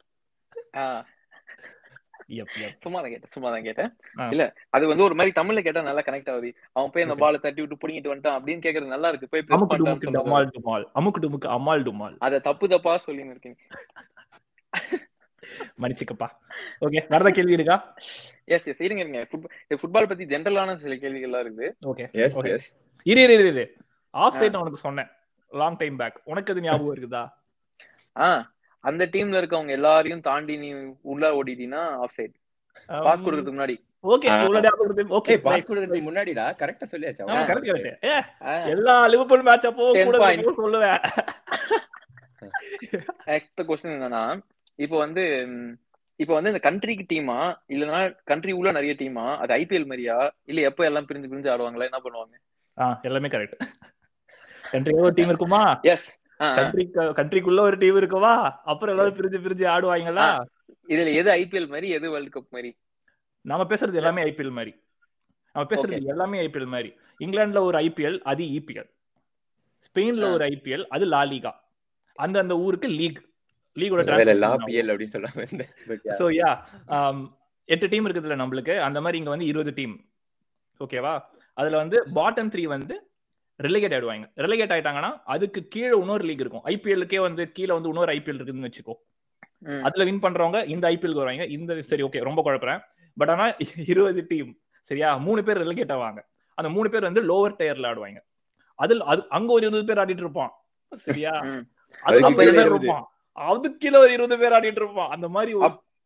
சும்மா 2.78 3.00
தான் 3.00 3.10
கேட்டேன் 3.10 3.30
சும்மா 3.30 3.50
தான் 3.50 3.62
கேட்டேன். 3.62 3.96
இல்ல 4.30 4.54
அது 4.70 4.86
வந்து 4.86 5.02
ஒரு 5.02 5.14
மாதிரி 5.14 5.40
தமிழ்ல 5.40 5.62
கேட்டா 5.62 5.82
நல்லா 5.82 6.00
கனெக்ட் 6.00 6.30
ஆகுது. 6.30 6.54
அவன் 6.72 6.90
போய் 6.90 7.02
அந்த. 7.02 7.14
பாலை 7.14 7.40
தட்டி 7.40 7.62
விட்டு 7.62 7.88
புடிங்கிட்டு 7.88 8.14
வந்துட்டான் 8.14 8.36
அப்படின்னு 8.38 8.64
கேக்குறது 8.66 8.86
நல்லா 8.86 9.08
இருக்கு. 9.08 9.28
போய் 9.28 9.44
சொல்றது. 9.46 10.10
டமால் 10.10 10.84
அமுக்கு 10.94 11.20
டுமுக்கு 11.20 11.48
அமால் 11.48 11.82
டுமால். 11.82 12.16
அத 12.18 12.38
தப்பு 12.38 12.68
தப்பா 12.68 12.96
சொல்லி 12.96 13.24
இருக்கீங்க 13.24 13.58
மன்னிச்சுக்கப்பா. 15.80 16.28
ஓகே 16.80 17.04
வேற 17.08 17.30
கேள்வி 17.30 17.52
இருக்கா? 17.52 17.94
எஸ் 18.54 18.66
எஸ் 18.70 18.82
இருங்க 18.86 19.00
இருங்க. 19.04 19.20
ஃபுட்பால் 19.80 20.08
பத்தி 20.10 20.24
ஜென்ரலான 20.32 20.76
சில 20.82 20.96
கேள்விகள்லாம் 21.04 21.44
இருக்குது 21.44 21.68
ஓகே 21.92 22.04
எஸ் 22.24 22.36
Okay. 22.40 22.52
எஸ் 22.56 22.68
இரு 23.06 23.22
இரு 23.26 23.46
இரு, 23.52 23.64
ஆஃப் 24.14 24.36
சைட் 24.38 24.60
உனக்கு 24.62 24.80
சொன்னேன். 24.86 25.10
லாங் 25.52 25.78
டைம் 25.82 25.96
பேக் 26.02 26.16
உனக்கு 26.32 26.52
அது 26.54 26.64
ஞாபகம் 26.66 26.94
இருக்குதா? 26.94 27.24
ஆ 28.16 28.28
அந்த 28.84 29.02
டீம்ல 29.14 29.40
இருக்கவங்க 29.40 29.72
எல்லாரையும் 29.78 30.24
தாண்டி 30.28 30.54
நீ 30.62 30.68
உள்ள 31.12 31.24
ஓடிட்டீங்கன்னா 31.38 31.82
ஆஃப் 32.04 32.14
சைட் 32.18 32.34
பாஸ் 33.06 33.22
கொடுக்கறதுக்கு 33.24 33.56
முன்னாடி. 33.56 33.76
ஓகே 34.14 34.28
ஓகே 35.18 35.34
பாஸ் 35.46 35.68
கொடுக்கறதுக்கு 35.68 36.08
முன்னாடிடா. 36.08 36.44
கரெக்டா 36.60 36.86
சொல்லியாச்சு? 36.92 37.22
கரெக்ட் 37.50 37.68
கரெக்ட் 37.70 38.06
ஏ 38.10 38.16
எல்லா 38.74 38.96
லிவர்பூல் 39.12 39.46
மேட்ச் 39.48 39.68
அப்போ 39.70 39.86
10 39.96 40.04
கூட 40.08 40.54
சொல்லுவேன். 40.60 41.00
நெக்ஸ்ட் 43.30 43.66
கொஸ்டின் 43.70 43.96
என்னன்னா 43.96 44.24
இப்போ 44.84 44.96
வந்து 45.04 45.24
இப்போ 46.20 46.32
வந்து 46.34 46.50
இந்த 46.50 46.60
கண்ட்ரிக்கு 46.66 47.04
டீமா 47.08 47.38
இல்லனா 47.70 47.98
கண்ட்ரி 48.24 48.52
உள்ள 48.52 48.68
நிறைய 48.72 48.92
டீமா 48.98 49.24
அது 49.36 49.52
ஐபிஎல் 49.54 49.86
மாதிரியா? 49.86 50.16
இல்ல 50.44 50.60
எப்ப 50.60 50.84
எல்லாம் 50.84 51.06
பிரிஞ்சு 51.08 51.28
பிரிஞ்சு 51.28 51.50
ஆடுவாங்களா? 51.52 51.88
என்ன 51.90 52.00
பண்ணுவாங்க? 52.04 52.34
எல்லாமே 53.02 53.28
கரெக்ட் 53.28 53.56
கண்ட்ரில 54.64 55.02
ஒரு 55.02 55.14
டீம் 55.14 55.28
இருக்குமா? 55.28 55.60
எஸ் 55.90 56.08
கண்ட்ரி 56.56 56.84
கண்ட்ரிக்குள்ள 57.18 57.60
ஒரு 57.60 57.76
டீம் 57.76 57.96
இருக்குமா 57.96 58.32
அப்புறம் 58.64 58.92
எல்லாரும் 58.94 59.18
பிரிஞ்சு 59.18 59.38
பிரிஞ்சு 59.44 59.66
ஆடுவாங்களா? 59.74 60.26
இதுல 60.88 61.12
எது 61.14 61.30
ஐபிஎல் 61.36 61.68
மாதிரி 61.68 61.88
எது 61.90 62.10
வேர்ல்ட் 62.10 62.34
கப் 62.34 62.50
மாதிரி? 62.52 62.70
நாம 63.44 63.64
பேசுறது 63.64 63.94
எல்லாமே 63.94 64.22
ஐபிஎல் 64.22 64.50
மாதிரி. 64.50 64.72
நம்ம 65.54 65.66
பேசுறது 65.70 66.10
எல்லாமே 66.10 66.38
ஐபிஎல் 66.40 66.72
மாதிரி. 66.72 66.90
இங்கிலாந்துல 67.20 67.60
ஒரு 67.62 67.76
ஐபிஎல் 67.80 68.18
அது 68.24 68.42
இபிஎல் 68.56 68.88
ஸ்பெயின்ல 69.86 70.24
ஆ. 70.24 70.32
ஒரு 70.32 70.44
ஐபிஎல் 70.46 70.84
அது 70.88 71.04
லாலிகா 71.06 71.52
அந்த 72.18 72.36
அந்த 72.38 72.54
ஊருக்கு 72.56 72.88
லீக் 72.90 73.20
லீகோட 73.80 74.02
பிஎல் 74.68 74.90
அப்படின்னு 74.92 75.14
சொல்லாம. 75.16 75.46
ஸோ 76.20 76.26
யா 76.40 76.50
எட்டு 77.68 77.86
டீம் 77.92 78.06
இருக்குதுல்ல 78.06 78.36
நம்மளுக்கு. 78.42 78.74
அந்த 78.86 78.98
மாதிரி 79.04 79.18
இங்க 79.20 79.30
வந்து 79.34 79.50
இருபது 79.52 79.72
டீம் 79.78 79.94
ஓகேவா 80.80 81.14
அதுல 81.56 81.76
வந்து 81.82 81.98
பாட்டம் 82.18 82.50
த்ரீ 82.54 82.64
வந்து 82.76 82.94
ரெலிகேட் 83.60 83.94
ஆயிடுவாங்க. 83.96 84.26
ரெலிகேட் 84.44 84.72
ஆயிட்டாங்கன்னா 84.74 85.10
அதுக்கு 85.34 85.60
கீழே 85.74 85.94
இன்னொரு 86.00 86.24
லீக் 86.28 86.42
இருக்கும். 86.44 86.64
ஐபிஎல்லுக்கே 86.72 87.20
வந்து 87.26 87.42
கீழே 87.56 87.72
வந்து 87.76 87.90
இன்னொரு 87.92 88.10
ஐபிஎல் 88.16 88.38
இருக்குதுன்னு 88.38 88.68
வச்சுக்கோ. 88.68 88.94
அதுல 89.86 90.04
வின் 90.08 90.22
பண்றவங்க 90.24 90.58
இந்த 90.74 90.84
ஐபிஎல் 90.94 91.18
வருவாங்க. 91.18 91.44
இந்த 91.56 91.80
சரி 91.90 92.04
ஓகே 92.06 92.22
ரொம்ப 92.28 92.40
குழப்பறேன். 92.46 92.80
பட் 93.16 93.30
ஆனா 93.34 93.44
இருபது 93.92 94.22
டீம் 94.32 94.50
சரியா? 94.90 95.10
மூணு 95.26 95.40
பேர் 95.46 95.62
ரெலிகேட் 95.64 95.94
ஆவாங்க. 95.96 96.20
அந்த 96.58 96.68
மூணு 96.76 96.88
பேர் 96.92 97.08
வந்து 97.08 97.22
லோவர் 97.30 97.58
டயர்ல 97.60 97.88
ஆடுவாங்க. 97.90 98.20
அதுல 98.78 99.04
அது 99.12 99.22
அங்க 99.36 99.50
ஒரு 99.56 99.64
இருபது 99.66 99.86
பேர் 99.88 100.00
ஆடிட்டு 100.02 100.24
இருப்பான். 100.24 100.52
சரியா? 101.06 101.32
கீழே 102.40 102.64
இருப்பான். 102.70 103.06
அதுக்கு 103.36 103.78
கீழே 103.78 103.98
ஒரு 104.04 104.12
இருபது 104.12 104.36
பேர் 104.42 104.56
ஆடிட்டு 104.58 104.82
இருப்பான் 104.82 105.12
அந்த 105.16 105.28
மாதிரி 105.36 105.52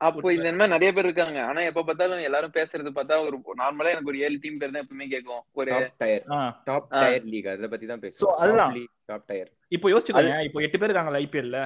அப்போ 0.00 0.28
இந்த 0.34 0.50
மாதிரி 0.50 0.74
நிறைய 0.74 0.90
பேர் 0.96 1.06
இருக்காங்க. 1.08 1.38
ஆனா 1.48 1.60
எப்ப 1.70 1.82
பார்த்தாலும் 1.86 2.22
எல்லாரும் 2.26 2.54
பேசுறது 2.54 2.90
பார்த்தா 2.98 3.16
ஒரு 3.24 3.36
நார்மலா 3.58 3.90
எனக்கு 3.94 4.10
ஒரு 4.12 4.20
ஏழு 4.26 4.36
டீம் 4.44 4.60
பேர் 4.60 4.72
தான் 4.74 4.82
எப்பவுமே 4.84 5.06
கேட்கும். 5.14 5.42
ஒரு 5.60 5.70
top 5.72 5.98
tier 6.02 6.24
top. 6.68 6.86
Tier 6.94 7.26
league 7.32 7.48
அத 7.52 7.68
பத்தி 7.72 7.86
தான் 7.90 8.00
So, 8.00 8.04
பேசுவோம் 8.06 8.38
அதுதான். 8.44 8.72
டாப் 9.10 9.26
டயர் 9.30 9.50
இப்போ 9.76 9.88
யோசிச்சுக்கோங்க 9.92 10.38
இப்போ 10.48 10.62
எட்டு 10.66 10.78
பேர் 10.80 10.90
இருக்காங்கல்ல 10.90 11.20
ஐபிஎல்ல. 11.24 11.60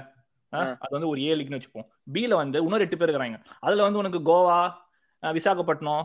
அது 0.82 0.94
வந்து 0.96 1.10
ஒரு 1.12 1.20
ஏ 1.26 1.34
லீக்னு 1.38 1.58
வச்சுப்போம். 1.58 1.86
பில 2.14 2.34
வந்து 2.40 2.62
இன்னொரு 2.64 2.86
எட்டு 2.86 2.98
பேர் 2.98 3.12
இருக்காங்க 3.12 3.38
அதுல 3.66 3.86
வந்து 3.86 4.00
உனக்கு 4.02 4.20
கோவா 4.30 4.58
விசாகப்பட்டினம் 5.22 6.04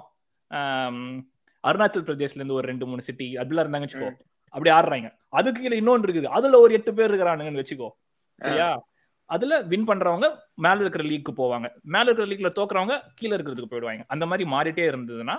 அருணாச்சல் 1.64 2.06
பிரதேஷ்ல 2.08 2.40
இருந்து 2.42 2.58
ஒரு 2.60 2.70
ரெண்டு 2.72 2.86
மூணு 2.90 3.02
சிட்டி 3.08 3.28
அப்படிலாம் 3.40 3.66
இருந்தாங்க 3.66 3.88
வச்சுக்கோ. 3.88 4.12
அப்படி 4.54 4.70
ஆடுறாங்க. 4.76 5.10
அதுக்கு 5.40 5.60
கீழே 5.64 5.80
இன்னொன்று 5.82 6.08
இருக்குது. 6.08 6.30
அதுல 6.38 6.60
ஒரு 6.66 6.72
எட்டு 6.78 6.92
பேர் 7.00 7.12
இருக்கிறானுங்கன்னு 7.12 7.64
வச்சுக்கோ. 7.64 7.90
சரியா? 8.42 8.70
அதுல 9.30 9.54
வின் 9.72 9.88
பண்றவங்க 9.90 10.28
மேல 10.66 10.84
இருக்கிற 10.84 11.04
லீக்கு 11.10 11.32
போவாங்க. 11.40 11.68
மேல 11.96 12.06
இருக்கிற 12.08 12.28
லீக்ல 12.32 12.52
தோக்குறவங்க 12.60 12.96
கீழே 13.20 13.34
இருக்கிறதுக்கு 13.36 13.72
போயிடுவாங்க. 13.74 14.04
அந்த 14.14 14.26
மாதிரி 14.32 14.46
மாறிட்டே 14.56 14.86
இருந்ததுன்னா. 14.92 15.38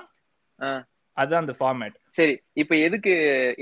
அதுதான் 1.17 1.43
அந்த 1.45 1.55
ஃபார்மேட் 1.59 1.97
சரி 2.19 2.35
இப்ப 2.63 2.75
எதுக்கு 2.87 3.13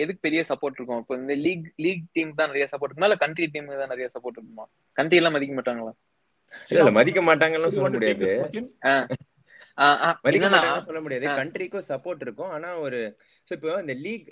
எதுக்கு 0.03 0.21
பெரிய 0.27 0.41
சப்போர்ட் 0.51 0.77
இருக்கும்? 0.79 1.01
இப்போ 1.03 1.15
இந்த 1.21 1.35
லீக் 1.45 1.65
லீக் 1.85 2.05
டீம் 2.17 2.37
தான் 2.41 2.51
நிறைய 2.53 2.67
சப்போர்ட் 2.73 2.91
இருக்குமா? 2.91 3.09
இல்ல 3.11 3.19
கண்ட்ரி 3.25 3.47
டீம் 3.55 3.71
தான் 3.83 3.93
நிறைய 3.95 4.09
சப்போர்ட் 4.15 4.39
இருக்குமா? 4.39 4.67
கண்ட்ரி 4.99 5.19
எல்லாம் 5.21 5.37
மதிக்க 5.37 5.55
மாட்டாங்களா? 5.59 5.93
இல்ல 6.75 6.91
மதிக்க 6.99 7.23
மாட்டாங்கன்னு 7.29 7.75
சொல்ல 7.77 7.91
முடியாது. 7.97 8.31
சொல்ல 10.87 11.01
முடியாது. 11.01 11.27
கண்ட்ரிக்கும் 11.41 11.87
சப்போர்ட் 11.91 12.23
இருக்கும். 12.27 12.51
ஆனா 12.57 12.71
ஒரு 12.87 13.01
சோ 13.49 13.53
இப்போ 13.57 13.71
இந்த 13.85 13.95
லீக் 14.05 14.27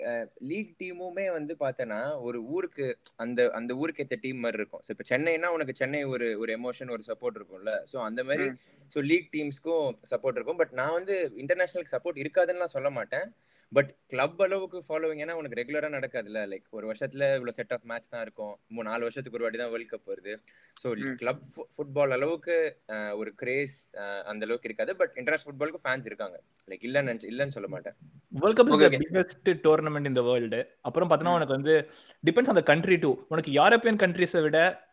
லீக் 0.49 0.71
டீமுமே 0.81 1.25
வந்து 1.37 1.53
பார்த்தனா 1.63 1.99
ஒரு 2.27 2.39
ஊருக்கு 2.55 2.87
அந்த 3.25 3.49
அந்த 3.59 3.71
ஊருக்கு 3.81 4.03
ஏத்த 4.05 4.17
டீம் 4.25 4.43
மாதிரி 4.45 4.59
இருக்கும். 4.61 4.83
சோ 4.85 4.91
இப்போ 4.95 5.05
சென்னைனா 5.11 5.49
உனக்கு 5.57 5.75
சென்னை 5.81 6.01
ஒரு 6.13 6.27
ஒரு 6.41 6.51
எமோஷன் 6.59 6.93
ஒரு 6.95 7.05
சப்போர்ட் 7.09 7.39
இருக்கும்ல. 7.39 7.73
சோ 7.91 7.97
அந்த 8.09 8.23
மாதிரி. 8.29 8.47
சோ 8.95 8.99
லீக் 9.11 9.29
டீம்ஸ்க்கும் 9.35 9.87
சப்போர்ட் 10.13 10.39
இருக்கும். 10.39 10.61
பட் 10.63 10.73
நான் 10.81 10.97
வந்து 10.99 11.17
இன்டர்நேஷனலுக்கு 11.43 11.95
சப்போர்ட் 11.97 12.23
இருக்காதுன்னு 12.23 12.75
சொல்ல 12.77 12.91
மாட்டேன். 12.99 13.27
பட் 13.73 13.95
கிளப் 14.07 14.41
அளவுக்கு 14.41 14.83
ஃபாலோவிங் 14.89 15.17
ஏன்னா 15.17 15.31
உனக்கு 15.31 15.61
ரெகுலரா 15.61 15.85
நடக்காதுல்ல. 15.93 16.47
லைக் 16.47 16.69
ஒரு 16.69 16.91
வருஷத்துல 16.91 17.13
இவ்வளவு 17.13 17.51
செட் 17.51 17.73
ஆஃப் 17.73 17.81
மேட்ச் 17.83 18.09
தான் 18.09 18.21
இருக்கும். 18.21 18.57
மூணு 18.67 18.89
நாலு 18.89 18.99
வருஷத்துக்கு 18.99 19.43
ஒரு 19.43 19.43
வாட்டி 19.43 19.57
தான் 19.57 19.69
வேர்ல்ட் 19.69 19.93
கப் 19.93 20.09
வருது. 20.09 20.41
ஸோ. 20.83 21.15
கிளப் 21.15 21.39
ஃபுட்பால் 21.77 22.09
அளவுக்கு 22.09 22.77
ஒரு 23.15 23.33
கிரேஸ் 23.33 23.95
அந்த 23.95 24.45
அளவுக்கு 24.45 24.59
இருக்காது. 24.63 24.95
பட் 24.95 25.11
இன்டர்நேஷனல் 25.15 25.59
ஃபுட்பாலுக்கு 25.59 25.87
ஃபேன்ஸ் 25.87 26.05
இருக்காங்க. 26.05 26.41
லைக் 26.67 26.83
இல்லன்னு 26.83 27.09
நினைச்சு- 27.09 27.29
இல்லன்னு 27.29 27.47
சொல்ல 27.47 27.69
மாட்டேன். 27.69 27.93
World 28.27 28.59
cup. 28.59 29.09
பிகெஸ்ட் 29.11 29.57
டோர்னமெண்ட் 29.63 30.05
இந்த 30.05 30.21
வேர்ல்டு 30.21 30.67
அப்புறம் 30.81 31.09
பார்த்தோன்னா. 31.09 31.33
உனக்கு 31.33 31.53
வந்து 31.53 31.89
டிபெண்ட்ஸ் 32.25 32.47
அந்த 32.47 32.63
கண்ட்ரி 32.63 32.95
டூ 32.95 33.25
உனக்கு 33.27 33.51
யூரோப்பியன் 33.51 33.95
கண்ட்ரீஸை 33.95 34.41
விட 34.41 34.85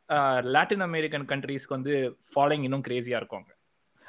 லாட்டின் 0.43 0.81
அமெரிக்கன் 0.81 1.25
கண்ட்ரீஸ்க்கு 1.25 1.69
வந்து 1.69 2.17
ஃபாலோயிங் 2.35 2.63
இன்னும் 2.63 2.83
கிரேசியா 2.89 3.17
இருக்கும் 3.17 3.47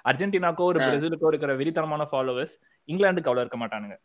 அர்ஜென்டினாக்கோ 0.04 0.62
ஒரு. 0.62 0.80
பிரேசிலுக்கோ 0.80 1.28
இருக்கிற 1.28 1.58
வெறித்தனமான 1.58 2.08
ஃபாலோவர்ஸ் 2.12 2.58
இங்கிலாந்துக்கு 2.88 3.30
அவ்வளோ 3.30 3.40
இருக்க 3.40 3.58
மாட்டானுங்க. 3.58 3.98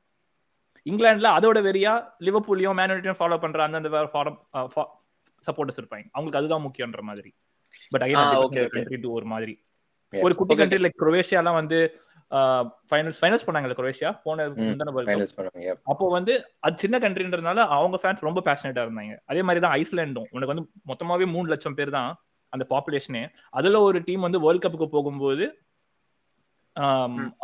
இங்கிலாந்துல 0.89 1.31
அதோட 1.39 1.59
வெறியா 1.67 1.93
லிவர்பூலையும் 2.27 2.79
மேனுட்டியும் 2.81 3.19
ஃபாலோ 3.21 3.39
பண்ற 3.45 3.63
அந்தந்த 3.67 3.91
ஃபாரம் 4.15 4.39
சப்போர்ட்டர்ஸ் 5.49 5.81
இருப்பாங்க. 5.81 6.07
அவங்களுக்கு 6.15 6.41
அதுதான் 6.41 6.65
முக்கியன்ற 6.67 7.03
மாதிரி. 7.09 7.31
But 7.93 8.05
okay. 8.45 8.63
கண்ட்ரி 8.77 8.97
டூ 9.03 9.11
ஒரு 9.19 9.27
மாதிரி. 9.33 9.55
ஒரு 10.13 10.35
குட்டி 10.39 10.55
கண்ட்ரி 10.61 10.79
லைக் 10.85 11.01
குரோவேஷியாலாம் 11.03 11.59
வந்து 11.61 11.79
ஃபைனல்ஸ் 12.91 13.19
ஃபைனல்ஸ் 13.21 13.45
பண்ணாங்கல்ல 13.47 13.77
குரோவேஷியா 13.79 14.11
போன. 14.25 14.47
அப்போ 15.93 16.05
வந்து 16.17 16.33
அது 16.67 16.83
சின்ன 16.83 16.99
கண்ட்ரின்றதுனால 17.05 17.59
அவங்க 17.77 17.97
ஃபேன்ஸ் 18.03 18.27
ரொம்ப 18.29 18.43
பேஷனேட்டா 18.49 18.83
இருந்தாங்க. 18.87 19.15
அதே 19.31 19.43
மாதிரி 19.47 19.63
தான் 19.65 19.75
ஐஸ்லாண்டும் 19.81 20.29
உனக்கு 20.35 20.53
வந்து 20.53 20.67
மொத்தமாவே 20.91 21.27
மூணு 21.35 21.47
லட்சம் 21.53 21.79
பேர் 21.81 21.97
தான் 21.99 22.11
அந்த 22.53 22.65
பாப்புலேஷனே 22.71 23.25
அதுல 23.59 23.81
ஒரு 23.89 23.99
டீம் 24.07 24.27
வந்து 24.27 24.41
வேர்ல்ட் 24.45 24.65
கப்புக்கு 24.65 24.89
போகும்போது. 24.97 25.47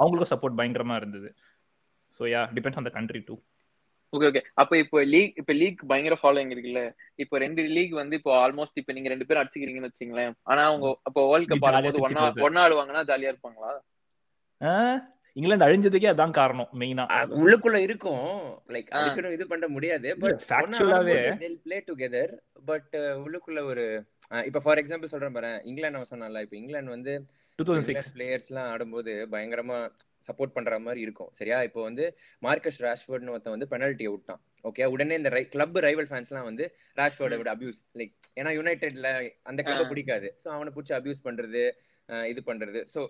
அவங்களுக்கும் 0.01 0.33
சப்போர்ட் 0.33 0.59
பயங்கரமா 0.61 0.97
இருந்தது. 1.01 1.29
So 2.21 2.25
yeah 2.31 2.43
depends 2.57 2.81
on 2.81 2.89
the 2.89 2.93
country 2.97 3.21
too 3.27 3.37
okay 4.13 4.27
okay 4.29 4.43
அப்ப 4.55 4.73
இப்போ 4.83 4.99
லீக் 5.13 5.33
இப்ப 5.41 5.53
லீக் 5.55 5.81
பயங்கர 5.89 6.17
ஃபாலோயிங் 6.21 6.53
இருக்குல்ல? 6.55 6.83
இப்போ 7.23 7.37
ரெண்டு 7.39 7.63
லீக் 7.77 7.95
வந்து 7.95 8.15
இப்போ 8.21 8.33
ஆல்மோஸ்ட் 8.43 8.79
இப்போ 8.79 8.93
நீங்க 8.97 9.09
ரெண்டு 9.09 9.27
பேரும் 9.29 9.43
அடிச்சுக்கிறீங்கன்னு 9.43 9.91
வச்சுங்களேன் 9.91 10.35
ஆனா 10.45 10.63
அவங்க 10.69 10.89
அப்போ 11.09 11.23
வேர்ல்ட் 11.31 11.51
கப் 11.53 11.67
ஆடும்போது 11.69 12.05
ஒன்னா 12.07 12.25
ஒன்னா 12.47 12.63
ஆடுவாங்கன்னா 12.65 13.03
ஜாலியா 13.11 13.33
இருப்பாங்களா? 13.33 13.73
இங்கிலாந்து 15.37 15.67
அழிஞ்சதுக்கே 15.67 16.11
அதான் 16.13 16.37
காரணம் 16.39 16.71
மெயினா 16.81 17.05
உள்ளுக்குள்ள 17.41 17.79
இருக்கும். 17.87 18.23
Like 18.71 18.89
ah. 18.89 18.99
அதுக்குன்னு 18.99 19.35
இது 19.35 19.47
பண்ண 19.51 19.67
முடியாது. 19.69 20.09
பட் 20.23 20.39
factual-ஆவே. 20.47 21.17
பிளே 21.65 21.79
டுகெதர் 21.89 22.33
பட் 22.71 22.95
உள்ளுக்குள்ள 23.25 23.63
ஒரு 23.65 23.85
இப்ப 24.47 24.63
ஃபார் 24.65 24.81
எக்ஸாம்பிள் 24.83 25.13
சொல்றேன் 25.13 25.35
பாரு 25.35 25.51
இங்கிலாந்து 25.65 25.99
அவன் 26.01 26.13
சொன்னால 26.13 26.43
இப்ப 26.47 26.57
இங்கிலாந்து 26.57 26.95
வந்து 26.95 27.13
டூ 27.59 27.67
தௌசண்ட் 27.67 27.89
சிக்ஸ் 27.91 28.13
பிளேயர்ஸ் 28.15 28.49
எல்லாம் 28.51 28.71
ஆடும்போது 28.73 29.13
பயங்கரமா 29.35 29.79
சப்போர்ட் 30.29 30.53
பண்ற 30.53 30.79
மாதிரி 30.79 31.01
இருக்கும். 31.01 31.31
சரியா? 31.33 31.63
இப்போ 31.63 31.83
வந்து 31.83 32.05
மார்க்கஸ் 32.43 32.83
ராஷ்வர்ட்னு 32.83 33.31
ஒருத்தன் 33.31 33.55
வந்து 33.59 33.69
பெனல்ட்டியை 33.71 34.11
விட்டான். 34.11 34.41
ஓகே 34.65 34.85
உடனே 34.87 35.15
இந்த 35.15 35.31
கிளப் 35.49 35.79
ரைவல் 35.79 36.09
ஃபேன்ஸ்லாம் 36.11 36.43
வந்து 36.43 36.65
ராஷ்வர்டை 36.97 37.37
விட 37.37 37.55
அபியூஸ் 37.55 37.81
லைக் 37.95 38.15
ஏன்னா 38.37 38.53
யுனைடெட்ல 38.59 39.11
அந்த 39.43 39.63
கிளப் 39.63 39.85
ஆ. 39.85 39.89
பிடிக்காது. 39.89 40.37
சோ 40.45 40.49
அவனை 40.49 40.73
பிடிச்சி 40.77 40.93
அபியூஸ் 40.93 41.25
பண்றது 41.25 41.63
அஹ் 42.09 42.25
இது 42.25 42.43
பண்றது. 42.47 42.85
சோ 42.95 43.01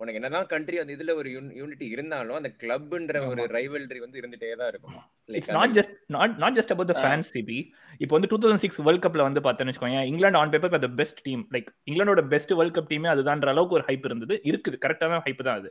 உனக்கு 0.00 0.18
என்னதான் 0.18 0.48
கண்ட்ரி 0.50 0.76
அந்த 0.80 0.92
இதுல 0.96 1.14
ஒரு 1.20 1.28
யூனிட்டி 1.56 1.86
இருந்தாலும் 1.94 2.36
அந்த 2.36 2.50
கிளப்ன்ற 2.60 3.20
ஒரு. 3.30 3.44
ரைவல்ரி 3.56 4.00
வந்து 4.02 4.20
இருந்துட்டே 4.20 4.50
தான் 4.60 4.70
இருக்கும் 4.72 4.96
it's 5.28 5.52
not 5.56 5.74
just 5.78 5.94
not 6.16 6.36
not 6.38 6.56
just 6.58 6.72
about 6.74 6.90
the. 6.92 6.96
Fans 7.00 7.30
CP 7.34 7.58
இப்போ 8.00 8.12
வந்து 8.16 8.30
டூ 8.32 8.38
தௌசண்ட் 8.42 8.64
சிக்ஸ் 8.64 8.80
வேர்ல்ட் 8.86 9.04
கப்ல 9.04 9.26
வந்து 9.26 9.42
பார்த்தேன்னு 9.46 9.72
வச்சுக்கோங்க 9.72 10.02
England 10.10 10.40
on 10.40 10.52
paper 10.54 10.74
the 10.78 10.90
best 11.00 11.22
team 11.26 11.42
like 11.54 11.70
இங்கிலாண்டோட 11.88 12.24
best 12.34 12.54
world 12.58 12.76
cup 12.76 12.90
டீமே 12.92 13.10
அதுதான்ற 13.14 13.50
அளவுக்கு 13.54 13.78
ஒரு 13.78 13.86
ஹைப் 13.88 14.06
இருந்தது 14.08 14.36
இருக்குது 14.48 14.78
கரெக்டான 14.84 15.20
ஹைப் 15.26 15.42
தான் 15.42 15.58
அது. 15.60 15.70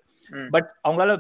பட் 0.52 0.70
அவங்களால 0.86 1.16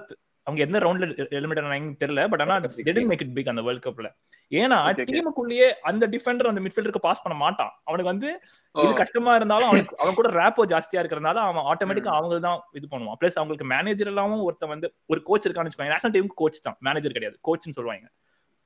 அவங்க 0.48 0.62
எந்த 0.66 0.78
ரவுண்ட்ல 0.80 1.06
எலிமினேட் 1.38 1.62
ஆனாங்கன்னு 1.62 2.02
தெரியல 2.02 2.22
பட் 2.32 2.44
ஆனா 2.44 2.56
World 2.56 2.66
Cup 2.66 2.76
16. 2.76 2.88
Didn't 2.88 3.08
make 3.10 3.24
it 3.26 3.34
big 3.38 3.50
அந்த 3.54 3.62
வேர்ல்ட் 3.62 3.86
கப்ல 3.86 4.10
ஏன்னா. 4.52 4.78
டீமுக்குள்ளேயே 5.10 5.68
அந்த 5.90 6.04
டிஃபெண்டர் 6.08 6.50
அந்த 6.52 6.62
மிட்ஃபீல்டருக்கு 6.66 7.04
பாஸ் 7.06 7.24
பண்ண 7.24 7.38
மாட்டான். 7.38 7.72
அவனுக்கு 7.84 8.12
வந்து 8.12 8.30
ஓ, 8.76 8.84
இது 8.84 8.94
கஷ்டமா 8.94 9.34
இருந்தாலும் 9.36 9.70
அவனுக்கு 9.70 9.98
அவன் 9.98 10.18
கூட 10.20 10.30
ரேப்போ 10.38 10.66
ஜாஸ்தியா 10.72 11.02
இருக்கிறனால 11.02 11.42
அவன் 11.48 11.68
ஆட்டோமேட்டிக்கா 11.72 12.14
அவங்க 12.18 12.40
தான் 12.48 12.62
இது 12.74 12.88
பண்ணுவான். 12.92 13.20
பிளஸ் 13.22 13.38
அவங்களுக்கு 13.38 13.68
மேனேஜர் 13.74 14.08
எல்லாமும் 14.08 14.44
ஒருத்தன் 14.44 14.74
வந்து 14.76 14.90
ஒரு 15.10 15.22
கோச் 15.24 15.48
இருக்கான்னு 15.48 15.70
வச்சுக்கோங்க 15.70 15.96
நேஷனல் 15.96 16.16
டீமுக்கு 16.16 16.42
கோச் 16.44 16.62
தான். 16.62 16.78
மேனேஜர் 16.82 17.18
கிடையாது. 17.18 17.38
கோச்னு 17.48 17.78
சொல்லுவாங்க. 17.80 18.08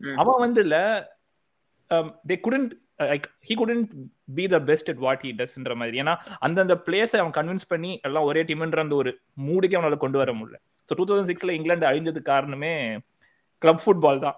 ம். 0.02 0.18
அவன் 0.18 0.40
வந்து 0.40 0.62
இல்ல 0.62 0.78
they 2.28 2.36
couldn't 2.44 2.74
like 3.10 3.28
he 3.48 3.54
couldn't 3.62 3.88
be 4.38 4.46
the 4.54 4.58
best 4.70 4.90
at 4.94 5.02
what 5.06 5.24
he 5.26 5.32
டஸ்ன்ற 5.40 5.76
மாதிரி. 5.82 5.98
ஏன்னா 6.04 6.14
அந்தந்த 6.48 6.76
பிளேயர்ஸை 6.88 7.20
அவன் 7.24 7.36
கன்வின்ஸ் 7.40 7.72
பண்ணி 7.74 7.92
எல்லாம் 8.10 8.28
ஒரே 8.30 8.44
டீம்ன்ற 8.50 8.86
அந்த 8.86 8.96
ஒரு 9.02 9.14
மூடுக்கே 9.48 9.78
அவனால 9.80 9.98
கொண்டு 10.04 10.20
வர 10.22 10.34
முடியல. 10.40 10.60
ஸோ 10.90 10.96
டூ 11.00 11.06
தௌசண்ட் 11.10 11.32
சிக்ஸ்ல 11.32 11.56
இங்கிலாந்து 11.58 11.90
அழிஞ்சதுக்கு 11.92 12.32
காரணமே 12.34 12.74
கிளப் 13.62 13.84
ஃபுட்பால் 13.84 14.24
தான். 14.26 14.38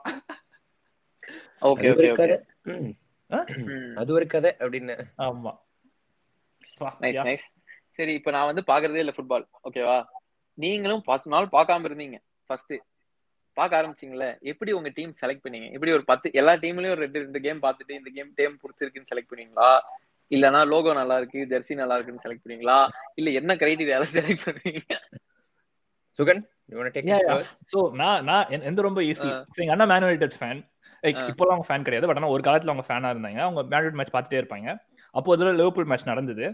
ஓகே 1.72 1.90
அது 1.94 2.08
ஓகே. 2.14 2.38
அது 4.02 4.10
ஒரு 4.18 4.26
கதை 4.34 4.52
அப்படின்னு. 4.62 4.96
ஆமா. 5.28 5.54
நைஸ் 7.04 7.48
சரி 7.98 8.14
இப்போ 8.20 8.32
நான் 8.36 8.50
வந்து 8.50 8.64
பாக்குறதே 8.70 9.02
இல்ல 9.04 9.14
ஃபுட்பால் 9.16 9.46
ஓகேவா 9.68 9.98
நீங்களும் 10.58 11.04
பத்து 11.10 11.28
நாள் 11.34 11.54
பார்க்காம 11.56 11.88
இருந்தீங்க. 11.90 12.18
ஃபர்ஸ்ட் 12.50 12.74
பார்க்க 13.58 13.80
ஆரம்பிச்சீங்கல்ல 13.80 14.28
எப்படி 14.52 14.72
உங்க 14.78 14.90
டீம் 14.98 15.12
செலக்ட் 15.22 15.44
பண்ணீங்க? 15.46 15.68
எப்படி 15.76 15.92
ஒரு 15.98 16.04
பத்து 16.12 16.28
எல்லா 16.42 16.54
டீம்லயும் 16.64 16.94
ஒரு 16.96 17.04
ரெண்டு 17.06 17.22
ரெண்டு 17.26 17.42
கேம் 17.46 17.60
பார்த்துட்டு 17.66 17.98
இந்த 18.00 18.10
கேம் 18.16 18.32
டேம் 18.40 18.56
பிடிச்சிருக்குன்னு 18.64 19.12
செலக்ட் 19.12 19.32
பண்ணீங்களா? 19.32 19.70
இல்லனா 20.32 20.62
லோகோ 20.72 20.94
நல்லா 21.00 21.16
இருக்கு 21.22 21.40
ஜெர்சி 21.52 21.74
நல்லா 21.82 21.96
இருக்குன்னு 21.98 22.26
செலக்ட் 22.26 22.44
பண்ணீங்களா? 22.46 22.78
இல்ல 23.20 23.30
என்ன 23.40 23.56
கிரைட்டீரியால 23.62 24.08
செலக்ட் 24.16 24.46
பண்ணுவீங்க? 24.48 24.98
Sugan 26.20 26.42
you 26.72 26.78
want 26.80 26.96
take 26.96 27.08
Yeah, 27.12 27.20
it 27.20 27.28
yeah. 27.28 27.38
First 27.38 27.62
so 27.74 27.80
நான் 28.02 28.24
நான் 28.30 28.52
எந்த 28.70 28.82
ரொம்ப 28.88 29.02
ஈஸி 29.12 29.30
ஆ. 29.30 29.38
ஸோ 29.54 29.60
எங்க 29.64 29.74
அண்ணா 29.76 29.88
மேன் 29.92 30.06
யுனைடெட் 30.06 30.38
ஃபேன் 30.40 30.60
லைக். 31.04 31.22
இப்போலாம் 31.32 31.56
அவங்க 31.56 31.68
ஃபேன் 31.70 31.86
கிடையாது 31.88 32.08
பட் 32.10 32.20
ஆனா 32.22 32.30
ஒரு 32.36 32.44
காலத்துல 32.48 32.74
அவங்க 32.74 32.86
ஃபேனா 32.90 33.12
இருந்தாங்க. 33.14 33.40
அவங்க 33.48 33.62
மேன் 33.72 33.80
யுனைடெட் 33.80 34.00
மேட்ச் 34.00 34.14
பார்த்துட்டே 34.16 34.42
இருப்பாங்க. 34.42 34.68
அப்போ 35.16 35.32
ஒரு 35.36 35.54
லிவர்பூல் 35.60 35.90
மேட்ச் 35.92 36.12
நடந்தது. 36.12 36.46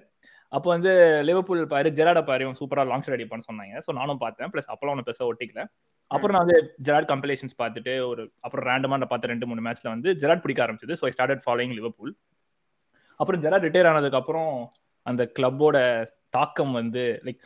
அப்போ 0.55 0.67
வந்து 0.75 0.91
லிவர்பூல் 1.27 1.61
பாரு 1.73 1.89
ஜெராட 1.97 2.19
பாரு 2.29 2.43
இவன் 2.45 2.59
சூப்பரா 2.59 2.83
லாங் 2.91 3.03
ஷாட் 3.05 3.15
அடிப்பான்னு 3.17 3.47
சொன்னாங்க. 3.49 3.75
ஸோ 3.85 3.91
நானும் 3.99 4.21
பார்த்தேன். 4.23 4.49
ப்ளஸ் 4.53 4.69
அப்போலாம் 4.73 4.93
ஒன்று 4.95 5.07
பெருசாக 5.07 5.29
ஒட்டிக்கல. 5.31 5.63
அப்புறம் 6.11 6.33
நான் 6.35 6.45
வந்து 6.45 6.57
ஜெராட் 6.87 7.09
கம்பலேஷன்ஸ் 7.11 7.55
பார்த்துட்டு 7.61 7.93
ஒரு 8.11 8.23
அப்புறம் 8.45 8.65
ரேண்டமாக 8.69 8.99
நான் 9.01 9.11
பார்த்த 9.11 9.31
ரெண்டு 9.33 9.47
மூணு 9.49 9.63
மேட்ச்ல 9.65 9.87
வந்து 9.95 10.11
ஜெராட் 10.21 10.43
பிடிக்க 10.45 10.61
ஆரம்பிச்சது. 10.65 10.95
So 10.99 11.05
I 11.09 11.11
started 11.15 11.43
following 11.45 11.75
Liverpool 11.79 12.13
அப்புறம் 13.19 13.41
ஜெராட் 13.43 13.65
ரிட்டையர் 13.67 13.89
ஆனதுக்கு 13.91 14.19
அப்புறம் 14.21 14.51
அந்த 15.05 15.23
கிளப்போட 15.37 15.77
தாக்கம் 16.37 16.73
வந்து 16.79 17.03
லைக் 17.27 17.39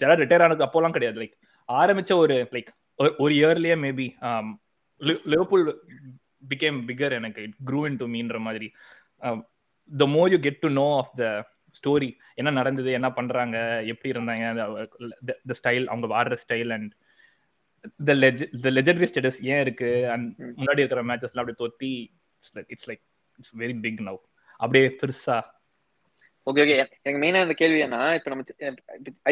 ஜெராட் 0.00 0.22
ரிட்டையர் 0.22 0.44
ஆனதுக்கு 0.46 0.66
அப்போலாம் 0.68 0.96
கிடையாது. 0.96 1.18
லைக் 1.22 1.36
ஆரம்பிச்ச 1.68 2.12
ஒரு 2.22 2.36
லைக் 2.56 2.70
ஒரு 3.24 3.32
இயர்லயே 3.40 3.76
மேபி 3.84 4.06
லிவர்பூல் 5.32 5.64
பிகேம் 6.52 6.78
பிகர் 6.90 7.16
எனக்கு. 7.18 7.42
இட் 7.46 7.58
க்ரூ 7.68 7.80
இன் 7.88 7.98
டு 8.02 8.06
மீன்ற 8.14 8.38
மாதிரி. 8.46 8.68
The 9.90 10.06
more 10.16 10.32
you 10.34 10.40
get 10.46 10.60
to 10.64 10.70
know 10.80 10.86
of 11.00 11.12
the 11.20 11.24
story 11.78 12.08
என்ன 12.34 12.50
நடந்தது 12.50 12.90
என்ன 12.92 13.08
பண்றாங்க 13.12 13.56
எப்படி 13.92 14.12
இருந்தாங்க 14.14 14.44
த 15.50 15.56
ஸ்டைல் 15.60 15.86
அவங்க 15.86 16.14
ஆடுற 16.20 16.36
style 16.44 16.72
and 16.76 16.92
the 18.04 18.14
leg 18.14 18.44
the 18.62 18.70
legendary 18.70 19.08
status 19.10 19.40
ஏன் 19.52 19.60
இருக்கு? 19.60 19.90
அண்ட். 20.14 20.28
முன்னாடி 20.60 20.82
இருக்கிற 20.82 21.02
மேட்சஸ்லாம் 21.02 21.42
அப்படியே 21.42 21.60
தொத்தி 21.64 21.92
it's 22.74 22.88
like 22.90 23.02
it's 23.38 23.54
very 23.62 23.76
big 23.84 24.00
now 24.08 24.20
அப்படியே 24.60 24.86
பெருசா. 25.02 25.36
ஓகே 26.46 26.62
ஓகே 26.64 26.74
எனக்கு 26.78 27.20
மெயினா 27.22 27.40
இந்த 27.44 27.54
கேள்வி 27.54 27.78
என்ன? 27.86 27.96
இப்ப 28.14 28.30
நம்ம 28.30 28.42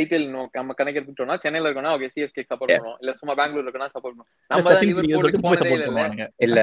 ஐபிஎல் 0.01 0.25
நம்ம 0.59 0.75
கணக்கு 0.79 1.01
எடுத்துட்டோம்னா 1.01 1.37
சென்னையில 1.37 1.69
இருக்கோம்னா 1.69 1.93
ஓகே 1.97 2.09
சிஎஸ்கே 2.15 2.45
சப்போர்ட் 2.51 2.73
Yeah. 2.73 2.81
பண்ணுவோம். 2.81 2.99
இல்ல 3.03 3.13
சும்மா 3.13 3.35
பெங்களூர் 3.41 3.67
இருக்கோம்னா 3.67 3.91
சப்போர்ட் 3.95 4.15
பண்ணுவோம். 4.15 4.33
நம்ம 6.11 6.29
இல்ல. 6.47 6.61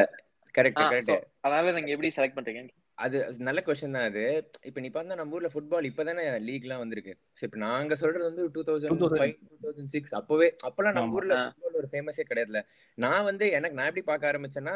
கரெக்ட் 0.55 0.79
கரெக்ட் 0.83 1.11
அதனால 1.41 1.71
நீங்க 1.71 1.91
எப்படி 1.95 2.09
செலக்ட் 2.15 2.37
பண்றீங்க? 2.37 2.61
அது 3.01 3.17
நல்ல 3.39 3.59
கொஸ்டின் 3.65 3.95
தான் 3.97 4.07
அது. 4.09 4.23
இப்ப 4.69 4.79
நீ 4.83 4.89
பார்த்தா 4.89 5.17
நம்ம 5.19 5.35
ஊர்ல 5.37 5.49
ஃபுட்பால் 5.53 5.87
இப்பதானே 5.89 6.23
லீக்லாம் 6.47 6.81
வந்திருக்கு. 6.83 7.13
சோ 7.39 7.43
இப்ப 7.47 7.57
நாங்க 7.63 7.95
சொல்றது 7.95 8.25
வந்து 8.29 8.43
two 8.55 8.61
thousand 8.67 9.03
five 9.13 9.33
two 9.49 9.57
thousand 9.63 9.91
six 9.95 10.13
அப்பவே 10.19 10.47
அப்பெல்லாம் 10.67 10.97
நம்ம. 10.97 11.17
ஊர்ல. 11.19 11.35
ஃபுட்பால் 11.47 11.79
ஒரு 11.81 11.89
ஃபேமஸே 11.93 12.25
கிடையாதுல 12.29 12.61
நான் 12.97 13.27
வந்து 13.29 13.47
எனக்கு 13.51 13.77
நான் 13.79 13.89
எப்படி 13.91 14.05
பார்க்க 14.11 14.31
ஆரம்பிச்சேன்னா 14.31 14.75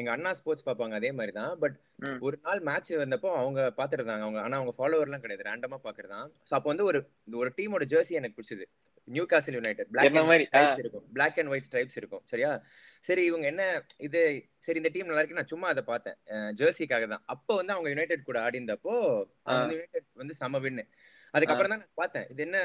எங்க 0.00 0.10
அண்ணா 0.10 0.30
ஸ்போர்ட்ஸ் 0.38 0.66
பார்ப்பாங்க 0.66 0.96
அதே 1.00 1.12
மாதிரி 1.18 1.32
தான் 1.32 1.52
பட். 1.58 1.76
ஒரு 2.26 2.38
நாள் 2.42 2.60
மேட்ச் 2.60 2.92
வந்தப்போ 3.04 3.30
அவங்க 3.42 3.60
பாத்துட்டு 3.78 4.02
இருந்தாங்க. 4.02 4.26
அவங்க 4.26 4.40
ஆனா 4.40 4.58
அவங்க 4.60 4.74
ஃபாலோவர்லாம் 4.78 5.24
கிடையாது. 5.24 5.48
ரேண்டமா 5.50 5.80
பாக்குறதான் 5.86 6.26
சோ 6.48 6.54
அப்போ 6.58 6.70
வந்து 6.72 6.88
ஒரு 6.90 7.00
ஒரு 7.42 7.52
டீமோட 7.58 7.86
ஜெர்சி 7.94 8.20
எனக்கு 8.20 8.38
பிடிச்சது. 8.38 8.66
Newcastle 9.32 9.56
United 9.58 9.90
black 9.94 10.06
and? 10.10 10.28
White 10.30 10.46
stripes 10.48 10.80
இருக்கும். 10.82 11.04
பிளாக் 11.16 11.38
அண்ட் 11.40 11.50
ஒயிட் 11.52 11.66
ஸ்ட்ரைப்ஸ் 11.68 11.98
இருக்கும். 12.00 12.22
சரியா? 12.32 12.50
சரி 13.08 13.24
இவங்க 13.30 13.46
என்ன 13.52 13.64
இது? 14.06 14.20
சரி 14.66 14.80
இந்த 14.82 14.90
டீம் 14.94 15.08
நல்லா 15.10 15.22
இருக்கு. 15.22 15.40
நான் 15.40 15.52
சும்மா 15.52 15.68
அதை 15.74 15.82
பார்த்தேன். 15.90 16.16
ஜெர்சிக்காக 16.60 17.06
தான். 17.14 17.24
அப்போ 17.34 17.52
வந்து 17.60 17.74
அவங்க 17.74 17.90
யுனைடெட் 17.94 18.28
கூட 18.30 18.40
ஆடி 18.46 18.58
இருந்தப்போ 18.60 18.94
அவங்க 19.44 19.60
வந்து 19.64 19.78
யுனைடெட் 19.78 20.08
வந்து 20.22 20.36
செம 20.40 20.60
வின்னு 20.66 20.84
அதுக்கப்புறம் 21.34 21.72
தான் 21.72 21.82
நான் 21.82 22.00
பார்த்தேன். 22.00 22.26
இது 22.32 22.42
என்ன 22.46 22.58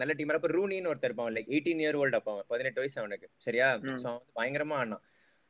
நல்ல 0.00 0.12
டீம் 0.18 0.32
அப்ப 0.36 0.50
ரூனின்னு 0.58 0.90
ஒருத்தர் 0.92 1.10
இருப்பான். 1.10 1.32
லைக் 1.36 1.50
எயிட்டீன் 1.54 1.82
இயர் 1.84 1.98
ஓல்டு 2.02 2.18
அப்போ 2.20 2.34
பதினெட்டு 2.52 2.80
வயசு 2.82 2.98
அவனுக்கு. 3.02 3.26
சரியா. 3.46 3.68
ஸோ 4.04 4.10
பயங்கரமா 4.38 4.76
ஆடினான். 4.80 5.04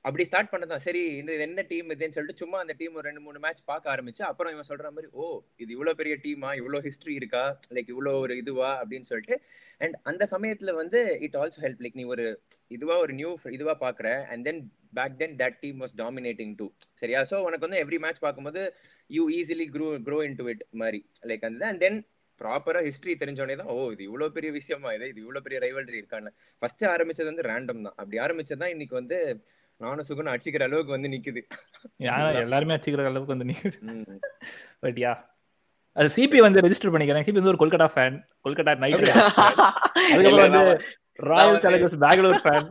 அப்படி 0.07 0.25
ஸ்டார்ட் 0.29 0.51
பண்ணதான் 0.53 0.83
சரி 0.85 1.03
இந்த 1.21 1.31
இது 1.37 1.45
என்ன 1.47 1.63
டீம் 1.71 1.89
இதுன்னு 1.93 2.17
சொல்லிட்டு 2.17 2.43
சும்மா 2.43 2.59
அந்த 2.65 2.75
டீம் 2.81 2.97
ஒரு 2.99 3.07
ரெண்டு 3.09 3.23
மூணு 3.25 3.39
மேட்ச் 3.45 3.63
பார்க்க 3.71 3.93
ஆரம்பிச்சு 3.95 4.23
அப்புறம் 4.29 4.53
இவன் 4.55 4.69
சொல்ற 4.71 4.91
மாதிரி 4.91 5.09
ஓ 5.15 5.25
இது 5.63 5.71
இவ்வளவு 5.77 5.99
பெரிய 6.01 6.15
டீமா 6.25 6.51
இவ்வளவு 6.61 6.85
ஹிஸ்டரி 6.87 7.15
இருக்கா? 7.21 7.43
லைக் 7.77 7.91
இவ்வளவு 7.95 8.21
ஒரு 8.25 8.35
இதுவா? 8.43 8.71
அப்படின்னு 8.81 9.09
சொல்லிட்டு 9.11 9.37
அண்ட் 9.81 9.97
அந்த 10.11 10.25
சமயத்துல 10.35 10.75
வந்து 10.75 10.99
இட் 11.27 11.39
ஆல்சோ 11.43 11.61
ஹெல்ப் 11.67 11.83
லைக் 11.85 11.99
நீ 12.01 12.07
ஒரு 12.15 12.27
இதுவா 12.71 12.97
ஒரு 13.05 13.15
நியூ 13.21 13.31
இதுவா 13.59 13.75
பாக்குற 13.85 14.11
and 14.33 14.45
then 14.49 14.61
back 14.99 15.17
then 15.23 15.37
that 15.43 15.59
team 15.65 15.81
was 15.85 15.97
dominating 16.03 16.55
too 16.61 16.69
சரியா? 17.03 17.23
ஸோ 17.31 17.39
உனக்கு 17.49 17.67
வந்து 17.69 17.81
எவ்ரி 17.85 18.01
மேட்ச் 18.05 18.23
பார்க்கும்போது 18.27 18.63
you 19.11 19.25
easily 19.39 19.69
grow 19.75 19.89
grow 20.09 20.21
into 20.41 20.47
it 20.55 20.65
மாதிரி. 20.83 21.01
லைக் 21.31 21.47
அந்த 21.51 21.65
அண்ட் 21.71 21.83
தென் 21.87 21.99
ப்ராப்பரா 22.41 22.81
ஹிஸ்டரி 22.87 23.13
தெரிஞ்சோடனே 23.21 23.55
தான் 23.61 23.71
ஓ 23.75 23.83
இது 23.95 24.03
இவ்வளவு 24.09 24.35
பெரிய 24.37 24.51
விஷயமா? 24.57 24.89
இது 24.97 25.07
இது 25.13 25.21
இவ்வளவு 25.25 25.45
பெரிய 25.47 25.59
ரைவல்ரி 25.65 25.99
இருக்கான்னு. 26.01 26.31
ஃபர்ஸ்ட் 26.63 26.85
ஆரம்பிச்சது 26.95 27.31
வந்து 27.33 27.47
ரேண்டம் 27.51 27.85
தான். 27.87 27.97
அப்படி 28.01 28.19
ஆரம்பிச்சதுதான் 28.25 28.75
இன்னைக்கு 28.75 28.97
வந்து 29.01 29.19
நானும் 29.81 30.07
சுகுன் 30.09 30.31
அடிச்சுக்கிற 30.33 30.63
அளவுக்கு 30.63 30.95
வந்து 30.95 31.09
நிக்குது. 31.09 31.41
எல்லாருமே 32.43 32.75
அடிச்சுக்கிற 32.75 33.07
அளவுக்கு 33.07 33.35
வந்து 33.35 33.49
நீ 33.49 33.55
ம். 33.89 34.19
பட் 34.81 34.99
யா 34.99 35.13
அது 35.97 36.09
சிபி 36.17 36.39
வந்து 36.41 36.63
ரெஜிஸ்டர் 36.63 36.93
பண்ணிக்கிறேன். 36.93 37.27
சிபி 37.27 37.39
வந்து 37.41 37.53
ஒரு 37.53 37.61
கொல்கட்டா 37.63 37.89
ஃபேன் 37.93 38.17
கொல்கட்டா 38.45 38.75
நைட் 38.77 38.97
அதுக்கப்புறம் 38.97 40.47
வந்து 40.49 40.75
ராயல் 41.19 41.61
சேலஞ்சர்ஸ் 41.65 41.97
பெங்களூர் 42.05 42.41
ஃபேன் 42.45 42.67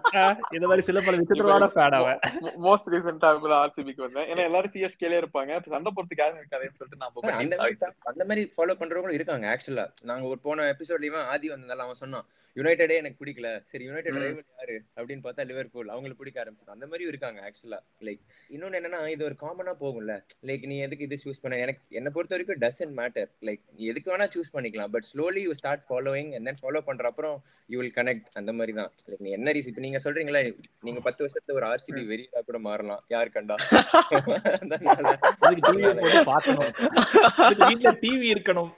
இந்த 0.55 0.65
மாதிரி 0.69 0.83
சில 0.87 1.01
பல 1.05 1.15
விசித்திரமான 1.19 1.69
ஃபேன் 1.75 1.95
அவன். 1.99 2.19
மோஸ்ட் 2.65 2.89
ரீசெண்டா 2.93 3.29
கூட 3.43 3.53
ஆர்சிபிக்கு 3.61 4.05
வந்தேன். 4.05 4.27
ஏன்னா 4.31 4.43
எல்லாரும் 4.49 4.73
சிஎஸ்கேல 4.75 5.19
இருப்பாங்க. 5.21 5.59
சண்டை 5.73 5.91
போறதுக்கு 5.95 6.23
யாரும் 6.23 6.41
இருக்காதுன்னு 6.41 6.79
சொல்லிட்டு 6.79 7.01
நான் 7.01 7.39
அந்த 7.41 7.57
மாதிரி 7.61 7.91
அந்த 8.13 8.25
மாதிரி 8.29 8.43
ஃபாலோ 8.55 8.75
பண்றவங்களும் 8.81 9.19
இருக்காங்க 9.19 9.47
ஆக்சுவலா 9.53 9.85
நாங்க 10.11 10.25
ஒரு 10.33 10.41
போன 10.47 10.67
எபிசோட்லயுமே 10.73 11.21
ஆதி 11.33 11.49
வந்ததால 11.55 11.85
அவன் 11.87 12.01
சொன்னான் 12.03 12.27
யுனைடெடே 12.57 12.95
எனக்கு 13.01 13.19
பிடிக்கல. 13.21 13.47
சரி 13.71 13.85
யுனைடெட். 13.87 14.17
ரைவல் 14.23 14.45
யாரு? 14.59 14.75
அப்படின்னு 14.97 15.23
பார்த்தா 15.25 15.45
லிவர்பூல் 15.49 15.89
அவங்களுக்கு 15.93 16.21
பிடிக்க 16.21 16.37
ஆரம்பிச்சது. 16.43 16.73
அந்த 16.75 16.85
மாதிரியும் 16.89 17.11
இருக்காங்க 17.13 17.39
ஆக்சுவலா 17.47 17.79
லைக் 18.07 18.21
இன்னொன்னு 18.53 18.79
என்னன்னா 18.79 18.99
இது 19.13 19.25
ஒரு 19.29 19.35
காமனா 19.41 19.73
போகும்ல. 19.81 20.13
லைக் 20.49 20.63
நீ 20.71 20.77
எதுக்கு 20.85 21.07
இது 21.07 21.17
சூஸ் 21.23 21.41
பண்ண? 21.41 21.57
எனக்கு 21.65 21.81
என்ன 21.99 22.11
பொறுத்த 22.17 22.35
வரைக்கும் 22.35 22.61
டசன்ட் 22.65 22.95
மேட்டர் 23.01 23.29
லைக் 23.47 23.63
நீ 23.77 23.89
எதுக்கு 23.93 24.13
வேணா 24.13 24.27
சூஸ் 24.35 24.53
பண்ணிக்கலாம். 24.55 24.93
But 24.95 25.07
slowly 25.11 25.43
you 25.47 25.55
start 25.61 25.85
following 25.89 26.31
and 26.37 26.47
then 26.49 26.61
follow 26.63 26.81
பண்ற 26.89 27.11
அப்புறம் 27.13 27.35
யூ 27.73 27.79
வில் 27.81 27.95
கனெக்ட் 27.99 28.31
அந்த 28.35 28.53
மாதிரி 28.53 28.73
தான் 28.73 28.91
நீ 29.19 29.29
என்ன 29.29 29.51
ரீசன் 29.51 29.67
இப்ப 29.67 29.81
நீங்க 29.81 29.99
சொல்றீங்களா 30.03 30.55
நீங்க 30.81 30.99
பத்து 30.99 31.25
வருஷத்துல 31.25 31.51
ஒரு 31.51 31.65
ஆர்சிபி 31.65 32.09
வெறியா 32.09 32.45
கூட 32.45 32.59
மாறலாம். 32.59 33.03
யார் 33.07 33.29
கண்டா? 33.29 33.55
டிவி 38.03 38.33
இருக்கணும். 38.33 38.71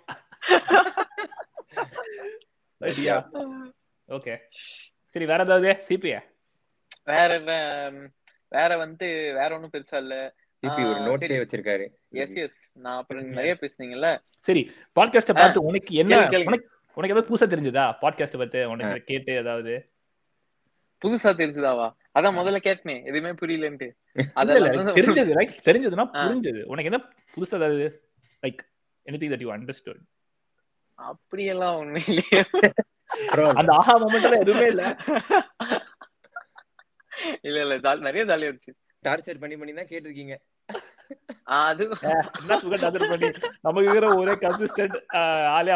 ஓகே 4.10 4.36
சரி 5.16 5.26
வேற 5.26 5.44
ஏதாவது? 5.44 5.78
சிபியா 5.90 6.22
வேற 7.06 7.40
வேற 8.52 8.78
வந்து 8.78 9.34
வேற 9.34 9.56
ஒண்ணும் 9.56 9.72
பெருசா 9.74 9.96
இல்ல. 9.96 10.36
சிபி 10.64 10.92
ஒரு 10.92 11.00
நோட்ஸே 11.00 11.26
சரி. 11.26 11.42
வச்சிருக்காரு. 11.42 11.94
எஸ் 12.24 12.38
எஸ் 12.44 12.72
நான் 12.76 12.98
அப்புறம் 12.98 13.38
நிறைய 13.38 13.58
பேசுனீங்கல்ல. 13.62 14.20
சரி 14.48 14.72
பாட்காஸ்ட 14.98 15.34
பார்த்து 15.34 15.64
உனக்கு 15.64 15.96
என்ன. 15.96 16.28
உனக்கு 16.98 17.14
ஏதாவது 17.14 17.30
புதுசா 17.30 17.48
தெரிஞ்சதா? 17.54 17.84
பாட்காஸ்ட் 18.02 18.42
பத்தி? 18.42 18.60
உனக்கு 18.74 19.02
கேட்டு 19.10 19.32
ஏதாவது? 19.42 19.74
புதுசா 21.02 21.32
தெரிஞ்சுதாவா? 21.40 21.88
அதான் 22.20 22.38
முதல்ல 22.38 22.60
கேட்டனே. 22.68 22.96
எதுவுமே 23.10 23.32
புரியலன்ட்டு. 23.42 23.88
அதெல்லாம் 24.34 24.88
தெரிஞ்சது 25.00 25.34
ரைட் 25.40 25.60
தெரிஞ்சதுன்னா. 25.66 26.06
புரிஞ்சது. 26.22 26.62
உனக்கு 26.64 26.90
என்ன 26.92 27.00
புதுசா 27.36 27.60
ஏதாவது? 27.60 27.88
Like 28.46 28.62
anything 29.06 29.34
that 29.34 29.46
you 29.46 29.52
understood 29.54 30.02
அப்படியெல்லாம் 31.00 31.76
ஒண்ணும் 31.76 32.02
இல்லையே. 32.08 32.40
அந்த 33.60 33.72
ஆஹா 33.80 33.94
மொமெண்ட்ல 34.04 34.40
எதுவுமே 34.44 34.68
இல்ல. 34.74 34.84
இல்ல 37.42 37.58
இல்ல 37.66 37.96
நிறைய 38.08 38.24
ஜாலியா 38.32 38.50
இருந்துச்சு 38.50 38.74
டார்ச்சர் 39.06 39.42
பண்ணி 39.44 39.58
பண்ணி 39.58 39.74
தான் 39.74 39.92
கேட்டிருக்கீங்க. 39.94 40.36
என்ன 41.10 42.58
சுகர் 42.62 42.84
டாதர் 42.84 43.10
பண்ணி 43.12 43.28
நமக்கு 43.62 43.88
இருக்கிற 43.88 44.08
ஒரே 44.22 44.34
கன்சிஸ்டன்ட் 44.46 44.98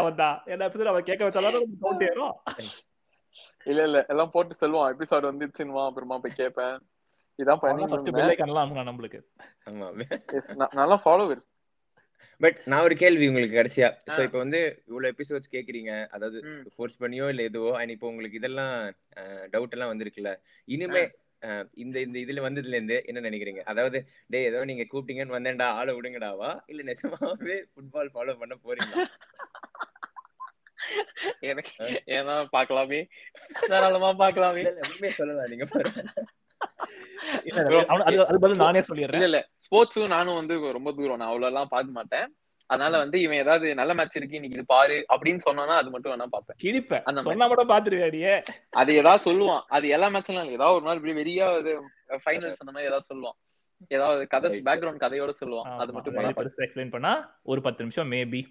வந்தா 0.07 0.29
எபிசோட் 0.47 0.91
அவன் 0.93 1.07
கேட்க 1.09 1.29
வச்சாலும் 1.29 1.67
கவுண்ட் 1.83 2.05
ஏறும். 2.09 2.35
இல்ல 3.65 3.81
இல்ல. 3.87 3.99
எல்லாம் 4.11 4.33
போட்டு 4.33 4.55
சொல்லுவான். 4.61 4.91
எபிசோட் 4.93 5.29
வந்துச்சுன்னுவான் 5.29 5.89
அப்புறமா 5.89 6.17
போய் 6.17 6.39
கேட்பேன். 6.41 6.75
இதான் 7.39 7.59
ஃபர்ஸ்ட் 7.61 7.91
பண்ணி 7.93 8.13
பெல் 8.17 8.31
ஐக்கான்லாம் 8.33 8.65
அமுக்கணும் 8.65 8.91
நம்மளுக்கு. 8.91 9.19
ஆமா 9.69 9.87
நல்லா 10.79 10.97
ஃபாலோவர்ஸ் 11.05 11.47
பட் 12.41 12.59
நான் 12.65 12.83
ஒரு 12.83 12.95
கேள்வி 12.95 13.25
உங்களுக்கு 13.27 13.57
கடைசியா. 13.57 13.87
சோ. 14.13 14.19
இப்போ 14.27 14.37
வந்து 14.37 14.59
இவ்வளவு 14.87 15.13
எபிசோட்ஸ் 15.13 15.51
கேக்குறீங்க 15.55 15.91
அதாவது. 16.15 16.39
ஃபோர்ஸ் 16.75 16.97
பண்ணியோ 17.03 17.25
இல்ல 17.29 17.41
எதுவோ. 17.49 17.71
அண்ட் 17.79 17.93
இப்போ 17.95 18.07
உங்களுக்கு 18.07 18.39
இதெல்லாம் 18.41 18.73
டவுட் 19.53 19.75
எல்லாம் 19.77 19.91
வந்திருக்குல்ல. 19.93 20.31
இனிமே 20.67 21.03
இந்த 21.75 21.97
இந்த 21.99 22.17
இதுல 22.19 22.41
வந்ததுல 22.41 22.77
இருந்து 22.77 22.97
என்ன 23.05 23.19
நினைக்கிறீங்க? 23.19 23.61
அதாவது 23.63 23.97
டேய் 24.27 24.47
ஏதோ 24.49 24.59
நீங்க 24.65 24.83
கூப்பிட்டீங்கன்னு 24.83 25.37
வந்தேன்டா 25.37 25.67
ஆளை 25.71 25.93
விடுங்கடாவா 25.93 26.51
இல்ல 26.65 26.81
நிஜமாவே 26.83 27.57
ஃபுட்பால் 27.71 28.11
ஃபாலோ 28.13 28.35
பண்ண 28.37 28.55
போறீங்களா? 28.65 29.05
எனக்கு 31.41 31.73
ஏன்னா 32.15 32.35
பாக்கலாமே 32.55 32.99
தாராளமா 33.65 34.11
பாக்கலாமே 34.21 34.63
உண்மையை 34.85 35.13
சொல்லலாம் 35.13 35.49
நீங்க 35.49 35.65
அது 38.05 38.17
அது 38.23 38.37
பதில் 38.39 38.61
நானே 38.61 38.81
சொல்லிடுறேன். 38.81 39.17
இல்ல 39.17 39.27
இல்ல 39.29 39.39
ஸ்போர்ட்ஸும் 39.65 40.13
நானும் 40.15 40.39
வந்து 40.39 40.55
ரொம்ப 40.71 40.89
தூரம் 40.91 41.19
நான் 41.21 41.31
அவ்வளவு 41.31 41.51
எல்லாம் 41.51 41.73
பார்க்க 41.73 41.97
மாட்டேன். 41.99 42.27
அதனால 42.71 42.97
வந்து 42.97 43.17
இவன் 43.21 43.37
ஏதாவது 43.37 43.67
நல்ல 43.75 43.93
மேட்ச் 43.93 44.17
இருக்கு 44.17 44.35
இன்னைக்கு 44.35 44.57
இது 44.57 44.67
பாரு 44.67 44.97
அப்படின்னு 45.13 45.41
சொன்னானா 45.45 45.75
அது 45.81 45.89
மட்டும் 45.89 46.11
வேணா 46.13 46.27
பாப்பேன் 46.29 46.57
கிழிப்பேன். 46.63 47.03
அந்த. 47.03 47.21
சொன்னா 47.21 47.47
மட்டும் 47.47 47.71
பாத்துருவியாடியே 47.71 48.33
அது 48.73 48.91
ஏதாவது 48.95 49.23
சொல்லுவான். 49.27 49.63
அது 49.69 49.87
எல்லா 49.89 50.09
மேட்ச்லாம் 50.09 50.43
இல்ல. 50.43 50.57
ஏதாவது 50.59 50.75
ஒரு 50.75 50.85
நாள் 50.85 50.99
இப்படி 50.99 51.15
வெறியா 51.19 51.47
ஃபைனல்ஸ் 52.25 52.61
அந்த 52.63 52.73
மாதிரி 52.73 52.89
ஏதாவது 52.89 53.09
சொல்லுவான். 53.11 53.37
ஏதாவது 53.89 54.21
கதை. 54.27 54.49
பேக்ரவுண்ட் 54.65 55.03
கதையோட 55.03 55.31
சொல்லுவான். 55.41 55.69
அது 55.83 55.93
மட்டும். 55.93 56.17
பெருசா 56.39 56.65
எக்ஸ்பிளைன் 56.65 56.95
பண்ணா 56.95 57.13
ஒரு 57.51 57.61
பத்து 57.61 57.83
நிமிஷம் 57.83 58.11
மேபி 58.11 58.41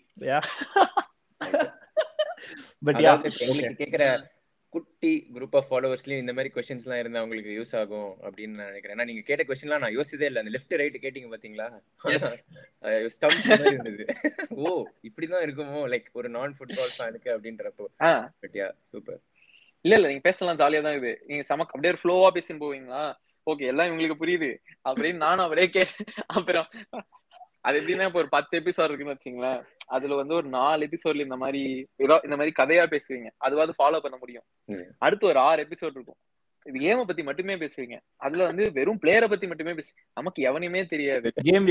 பட் 2.85 3.00
யா 3.04 3.14
கேக்குற 3.80 4.04
குட்டி 4.70 5.26
குரூப் 5.35 5.56
ஆஃப் 5.56 5.72
ஃபாலோவர்ஸ்லயும் 5.72 6.18
இந்த 6.18 6.33
மாதிரி 6.33 6.54
கொஸ்டின்ஸ் 6.54 6.85
எல்லாம் 6.85 6.98
இருந்தா 6.98 7.22
உங்களுக்கு 7.22 7.50
யூஸ் 7.50 7.76
ஆகும் 7.78 8.16
அப்படின்னு 8.20 8.48
நான் 8.48 8.64
நினைக்கிறேன். 8.64 8.96
ஏன்னா 8.96 9.04
நீங்க 9.04 9.20
கேட்ட 9.20 9.42
கொஸ்டின்லாம் 9.42 9.78
நான் 9.78 9.96
யோசிச்சதே 9.96 10.22
இல்ல. 10.22 10.42
அந்த 10.42 10.59
லெஃப்ட் 10.59 10.76
ரைட் 10.76 10.96
கேட்டீங்க 10.96 11.35
பாத்தீங்களா. 11.35 11.83
ஸ்டம்ப் 13.09 13.44
மாதிரி 13.48 13.74
இருந்தது. 13.74 14.06
ஓ 14.48 14.87
இப்படிதான் 15.02 15.44
இருக்குமோ? 15.44 15.90
லைக் 15.90 16.06
ஒரு 16.12 16.28
நான் 16.28 16.56
ஃபுட்பால் 16.59 16.90
ஃபேனுக்கு 16.98 17.24
அப்படின்றப்போ. 17.24 17.85
ஆ, 18.00 18.33
பட் 18.40 18.50
யா 18.52 18.72
சூப்பர் 18.83 19.20
இல்ல 19.80 19.94
இல்ல 19.94 20.06
நீங்க 20.06 20.22
பேசலாம். 20.22 20.56
ஜாலியா 20.56 20.83
தான் 20.83 20.96
இது. 20.96 21.22
நீங்க 21.26 21.42
செம 21.42 21.62
அப்படியே 21.62 21.94
ஃப்ளோவா 22.02 22.28
பேசின்னு 22.35 22.64
போவீங்களா? 22.64 23.14
ஓகே 23.46 23.66
எல்லாம் 23.66 23.87
இவங்களுக்கு 23.87 24.14
புரியுது. 24.20 24.56
அப்படின்னு 24.85 25.14
நானும் 25.14 25.42
அப்படியே 25.42 25.68
கேட்டேன். 25.68 26.14
அப்புறம் 26.26 26.66
அது 27.61 27.81
எப்படின்னா 27.81 28.07
இப்ப 28.07 28.18
ஒரு 28.18 28.29
பத்து 28.29 28.55
எபிசோட் 28.61 28.88
இருக்குன்னு 28.88 29.16
வச்சுங்களேன் 29.16 29.61
அதுல 29.87 30.14
வந்து 30.14 30.35
ஒரு 30.35 30.49
நாலு 30.49 30.88
எபிசோட்ல 30.88 31.20
இந்த 31.20 31.37
மாதிரி 31.37 31.62
ஏதோ 31.96 32.20
இந்த 32.25 32.37
மாதிரி 32.37 32.53
கதையா 32.59 32.85
பேசுவீங்க. 32.94 33.29
அதுவாது 33.46 33.73
ஃபாலோ 33.79 34.01
பண்ண 34.01 34.16
முடியும். 34.20 34.46
அடுத்து 34.99 35.27
ஒரு 35.27 35.38
ஆறு 35.38 35.62
எபிசோட் 35.62 35.96
இருக்கும். 35.99 36.18
இது 36.66 36.79
கேம 36.85 37.05
பத்தி 37.05 37.23
மட்டுமே 37.23 37.55
பேசுவீங்க. 37.55 37.96
அதுல 38.16 38.44
வந்து 38.44 38.73
வெறும் 38.73 38.99
பிளேயரை 39.03 39.29
பத்தி 39.29 39.46
மட்டுமே 39.46 39.75
பேசு 39.75 39.92
நமக்கு 40.12 40.40
எவனையுமே 40.51 40.83
தெரியாது. 40.87 41.33
கேம் 41.42 41.68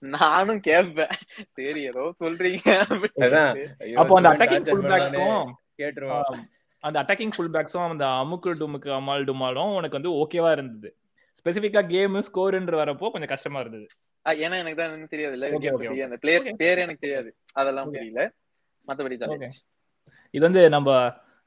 நானும் 0.00 0.60
கேட்பேன் 0.60 1.14
சரி 1.52 1.82
ஏதோ 1.82 2.12
சொல்றீங்க 2.20 2.70
அப்போ 3.94 4.16
அந்த 4.16 4.30
அட்டாக்கிங் 4.32 4.66
ஃபுல் 4.70 4.88
பேக்ஸும் 4.92 5.52
கேட்டுருவான் 5.78 6.42
அந்த 6.80 6.96
அட்டாக்கிங் 7.02 7.34
ஃபுல் 7.36 7.54
பேக்ஸும் 7.54 7.88
அந்த 7.88 8.06
அமுக்கு 8.22 8.50
டுமுக்கு 8.60 8.90
அமால் 8.92 9.24
டுமாலும் 9.24 9.74
உனக்கு 9.74 9.98
வந்து 10.00 10.12
ஓகேவா 10.22 10.52
இருந்தது. 10.52 10.90
ஸ்பெசிஃபிக்கா 11.46 11.80
கேம் 11.92 12.16
ஸ்கோர்ன்ற 12.26 12.74
வரப்போ 12.80 13.06
கொஞ்சம் 13.12 13.32
கஷ்டமா 13.32 13.60
இருந்தது. 13.62 13.86
ஏன்னா 14.26 14.56
எனக்கு 14.62 14.78
தான் 14.80 14.92
இன்னும் 14.96 15.12
தெரியாது 15.14 15.34
இல்ல. 15.36 15.46
அந்த 16.06 16.18
பிளேயர்ஸ். 16.24 16.50
பேரே 16.62 16.82
எனக்கு 16.86 17.04
தெரியாது. 17.06 17.30
அதெல்லாம். 17.60 17.94
தெரியல 17.98 18.22
மத்தபடி 18.88 19.16
இது 20.34 20.42
வந்து 20.46 20.62
நம்ம 20.74 20.90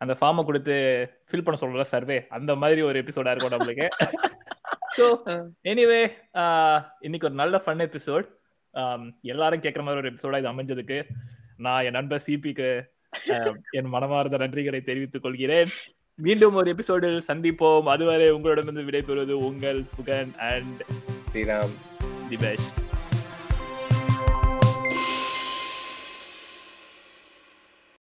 அந்த 0.01 0.13
ஃபார்மை 0.19 0.43
கொடுத்து 0.45 0.75
ஃபில் 1.29 1.43
பண்ண 1.45 1.58
சொல்றோம்ல 1.60 1.86
சர்வே 1.93 2.17
அந்த 2.38 2.51
மாதிரி 2.62 2.81
ஒரு 2.89 2.97
எபிசோடா 3.03 3.34
இருக்கும் 3.34 3.55
நம்மளுக்கு. 3.55 3.88
ஸோ 4.97 5.05
எனிவே 5.71 6.01
இன்னைக்கு 7.05 7.27
ஒரு 7.29 7.38
நல்ல 7.41 7.55
ஃபன் 7.63 7.84
எபிசோட் 7.86 8.27
எல்லாரும் 9.34 9.63
கேட்குற 9.65 9.84
மாதிரி 9.86 10.01
ஒரு 10.03 10.12
எபிசோடா 10.12 10.39
இது 10.41 10.51
அமைஞ்சதுக்கு 10.53 10.97
நான் 11.65 11.84
என் 11.88 11.97
நண்பர் 11.99 12.23
சிபிக்கு 12.25 12.69
என் 13.79 13.91
மனமார்ந்த 13.95 14.38
நன்றிகளை 14.43 14.79
தெரிவித்துக் 14.84 15.25
கொள்கிறேன். 15.25 15.71
மீண்டும் 16.17 16.54
ஒரு 16.54 16.69
எபிசோடில் 16.69 17.23
சந்திப்போம். 17.28 17.84
அதுவரை 17.84 18.32
உங்களிடமிருந்து 18.32 18.91
விடைபெறுவது 18.91 19.32
உங்கள் 19.32 19.86
Sugan 19.95 20.36
and 20.36 20.84
Sriram. 21.32 21.73
The 22.30 22.36
best 22.36 22.85